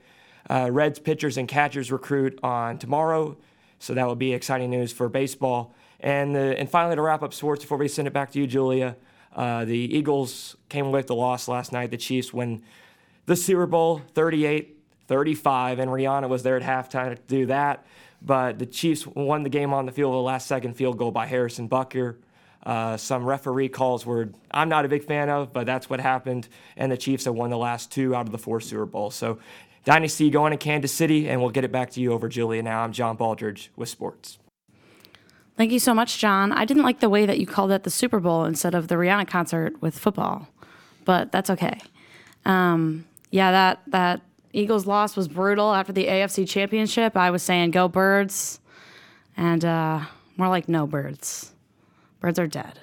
Uh, 0.48 0.68
Reds 0.70 0.98
pitchers 0.98 1.36
and 1.36 1.48
catchers 1.48 1.92
recruit 1.92 2.38
on 2.42 2.78
tomorrow, 2.78 3.36
so 3.78 3.94
that 3.94 4.06
will 4.06 4.16
be 4.16 4.32
exciting 4.32 4.70
news 4.70 4.92
for 4.92 5.08
baseball. 5.08 5.74
And 6.00 6.34
the, 6.34 6.58
and 6.58 6.70
finally, 6.70 6.96
to 6.96 7.02
wrap 7.02 7.22
up 7.22 7.34
sports 7.34 7.64
before 7.64 7.78
we 7.78 7.88
send 7.88 8.06
it 8.06 8.12
back 8.12 8.30
to 8.32 8.38
you, 8.38 8.46
Julia, 8.46 8.96
uh, 9.34 9.64
the 9.64 9.76
Eagles 9.76 10.56
came 10.68 10.90
with 10.92 11.06
the 11.06 11.14
loss 11.14 11.48
last 11.48 11.72
night. 11.72 11.90
The 11.90 11.96
Chiefs 11.96 12.32
win 12.32 12.62
the 13.26 13.36
Super 13.36 13.66
Bowl 13.66 14.02
38 14.14 14.76
35, 15.06 15.78
and 15.78 15.90
Rihanna 15.90 16.28
was 16.28 16.42
there 16.42 16.56
at 16.56 16.62
halftime 16.62 17.16
to 17.16 17.22
do 17.26 17.46
that. 17.46 17.84
But 18.20 18.58
the 18.58 18.66
Chiefs 18.66 19.06
won 19.06 19.42
the 19.42 19.48
game 19.48 19.72
on 19.72 19.86
the 19.86 19.92
field 19.92 20.14
a 20.14 20.18
last 20.18 20.46
second 20.46 20.74
field 20.74 20.98
goal 20.98 21.10
by 21.10 21.26
Harrison 21.26 21.68
Butker. 21.68 22.16
Uh, 22.64 22.96
some 22.96 23.24
referee 23.24 23.68
calls 23.68 24.04
were 24.04 24.30
I'm 24.50 24.68
not 24.68 24.84
a 24.84 24.88
big 24.88 25.04
fan 25.04 25.30
of, 25.30 25.52
but 25.52 25.66
that's 25.66 25.88
what 25.88 26.00
happened. 26.00 26.48
And 26.76 26.92
the 26.92 26.96
Chiefs 26.96 27.24
have 27.24 27.34
won 27.34 27.50
the 27.50 27.58
last 27.58 27.90
two 27.90 28.14
out 28.14 28.26
of 28.26 28.32
the 28.32 28.38
four 28.38 28.60
Super 28.60 28.86
Bowls. 28.86 29.14
So 29.14 29.38
Dynasty 29.88 30.28
going 30.28 30.50
to 30.50 30.58
Kansas 30.58 30.92
City, 30.92 31.30
and 31.30 31.40
we'll 31.40 31.48
get 31.48 31.64
it 31.64 31.72
back 31.72 31.88
to 31.92 32.00
you 32.02 32.12
over 32.12 32.28
Julia 32.28 32.62
now. 32.62 32.82
I'm 32.82 32.92
John 32.92 33.16
Baldridge 33.16 33.70
with 33.74 33.88
sports. 33.88 34.36
Thank 35.56 35.72
you 35.72 35.78
so 35.78 35.94
much, 35.94 36.18
John. 36.18 36.52
I 36.52 36.66
didn't 36.66 36.82
like 36.82 37.00
the 37.00 37.08
way 37.08 37.24
that 37.24 37.38
you 37.40 37.46
called 37.46 37.70
it 37.70 37.84
the 37.84 37.90
Super 37.90 38.20
Bowl 38.20 38.44
instead 38.44 38.74
of 38.74 38.88
the 38.88 38.96
Rihanna 38.96 39.26
concert 39.26 39.80
with 39.80 39.98
football, 39.98 40.46
but 41.06 41.32
that's 41.32 41.48
okay. 41.48 41.80
Um, 42.44 43.06
yeah, 43.30 43.50
that 43.50 43.80
that 43.86 44.20
Eagles 44.52 44.86
loss 44.86 45.16
was 45.16 45.26
brutal 45.26 45.72
after 45.72 45.94
the 45.94 46.06
AFC 46.06 46.46
Championship. 46.46 47.16
I 47.16 47.30
was 47.30 47.42
saying 47.42 47.70
go 47.70 47.88
birds, 47.88 48.60
and 49.38 49.64
uh, 49.64 50.00
more 50.36 50.48
like 50.50 50.68
no 50.68 50.86
birds. 50.86 51.54
Birds 52.20 52.38
are 52.38 52.46
dead, 52.46 52.78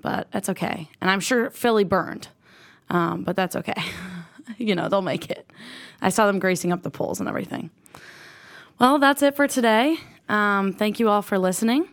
but 0.00 0.26
that's 0.32 0.48
okay. 0.48 0.88
And 1.00 1.08
I'm 1.08 1.20
sure 1.20 1.50
Philly 1.50 1.84
burned, 1.84 2.26
um, 2.90 3.22
but 3.22 3.36
that's 3.36 3.54
okay. 3.54 3.80
you 4.58 4.74
know 4.74 4.88
they'll 4.88 5.02
make 5.02 5.30
it. 5.30 5.50
I 6.00 6.08
saw 6.08 6.26
them 6.26 6.38
gracing 6.38 6.72
up 6.72 6.82
the 6.82 6.90
poles 6.90 7.20
and 7.20 7.28
everything. 7.28 7.70
Well, 8.78 8.98
that's 8.98 9.22
it 9.22 9.36
for 9.36 9.46
today. 9.46 9.98
Um, 10.28 10.72
thank 10.72 10.98
you 10.98 11.08
all 11.08 11.22
for 11.22 11.38
listening. 11.38 11.88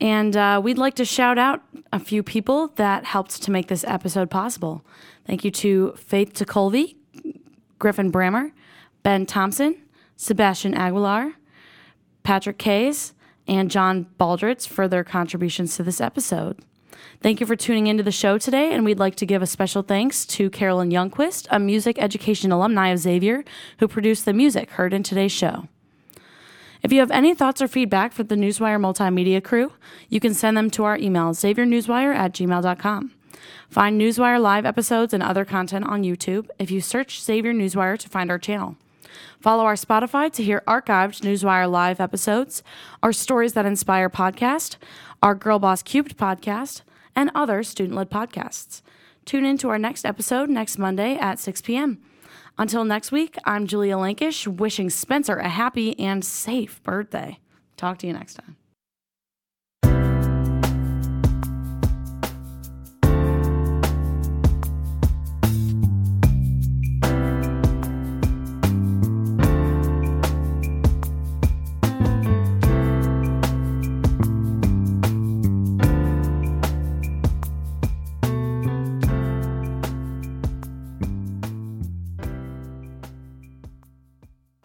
And 0.00 0.36
uh, 0.36 0.60
we'd 0.62 0.78
like 0.78 0.94
to 0.96 1.04
shout 1.04 1.38
out 1.38 1.62
a 1.92 1.98
few 1.98 2.22
people 2.22 2.68
that 2.76 3.04
helped 3.04 3.42
to 3.42 3.50
make 3.50 3.68
this 3.68 3.82
episode 3.84 4.30
possible. 4.30 4.84
Thank 5.26 5.44
you 5.44 5.50
to 5.52 5.94
Faith 5.96 6.34
Tecolvi, 6.34 6.96
Griffin 7.78 8.12
Brammer, 8.12 8.52
Ben 9.02 9.24
Thompson, 9.24 9.82
Sebastian 10.16 10.74
Aguilar, 10.74 11.32
Patrick 12.22 12.58
Kays, 12.58 13.14
and 13.48 13.70
John 13.70 14.06
Baldridge 14.18 14.66
for 14.66 14.86
their 14.86 15.04
contributions 15.04 15.76
to 15.76 15.82
this 15.82 16.00
episode. 16.00 16.58
Thank 17.22 17.40
you 17.40 17.46
for 17.46 17.56
tuning 17.56 17.86
into 17.86 18.02
the 18.02 18.12
show 18.12 18.38
today, 18.38 18.72
and 18.72 18.84
we'd 18.84 18.98
like 18.98 19.16
to 19.16 19.26
give 19.26 19.42
a 19.42 19.46
special 19.46 19.82
thanks 19.82 20.24
to 20.26 20.50
Carolyn 20.50 20.90
Youngquist, 20.90 21.46
a 21.50 21.58
music 21.58 21.98
education 21.98 22.52
alumni 22.52 22.88
of 22.88 22.98
Xavier, 22.98 23.44
who 23.78 23.88
produced 23.88 24.24
the 24.24 24.32
music 24.32 24.70
heard 24.70 24.92
in 24.92 25.02
today's 25.02 25.32
show. 25.32 25.68
If 26.82 26.92
you 26.92 27.00
have 27.00 27.10
any 27.10 27.34
thoughts 27.34 27.60
or 27.60 27.68
feedback 27.68 28.12
for 28.12 28.22
the 28.22 28.36
Newswire 28.36 28.78
multimedia 28.78 29.42
crew, 29.42 29.72
you 30.08 30.20
can 30.20 30.34
send 30.34 30.56
them 30.56 30.70
to 30.70 30.84
our 30.84 30.96
email, 30.96 31.30
xaviernewswire 31.32 32.14
at 32.14 32.32
gmail.com. 32.32 33.12
Find 33.68 34.00
Newswire 34.00 34.40
live 34.40 34.64
episodes 34.64 35.12
and 35.12 35.22
other 35.22 35.44
content 35.44 35.86
on 35.86 36.02
YouTube 36.02 36.48
if 36.58 36.70
you 36.70 36.80
search 36.80 37.22
Xavier 37.22 37.52
Newswire 37.52 37.98
to 37.98 38.08
find 38.08 38.30
our 38.30 38.38
channel. 38.38 38.76
Follow 39.40 39.64
our 39.64 39.74
Spotify 39.74 40.32
to 40.32 40.42
hear 40.42 40.62
archived 40.66 41.22
Newswire 41.22 41.70
live 41.70 42.00
episodes, 42.00 42.62
our 43.02 43.12
Stories 43.12 43.54
That 43.54 43.66
Inspire 43.66 44.10
podcast, 44.10 44.76
our 45.22 45.34
Girl 45.34 45.58
Boss 45.58 45.82
Cubed 45.82 46.16
podcast, 46.16 46.82
and 47.16 47.30
other 47.34 47.62
student 47.62 47.96
led 47.96 48.10
podcasts. 48.10 48.82
Tune 49.24 49.44
in 49.44 49.58
to 49.58 49.68
our 49.70 49.78
next 49.78 50.04
episode 50.04 50.48
next 50.48 50.78
Monday 50.78 51.16
at 51.16 51.40
6 51.40 51.62
p.m. 51.62 52.00
Until 52.58 52.84
next 52.84 53.10
week, 53.10 53.36
I'm 53.44 53.66
Julia 53.66 53.96
Lankish, 53.96 54.46
wishing 54.46 54.88
Spencer 54.88 55.36
a 55.36 55.48
happy 55.48 55.98
and 55.98 56.24
safe 56.24 56.82
birthday. 56.82 57.40
Talk 57.76 57.98
to 57.98 58.06
you 58.06 58.12
next 58.12 58.34
time. 58.34 58.56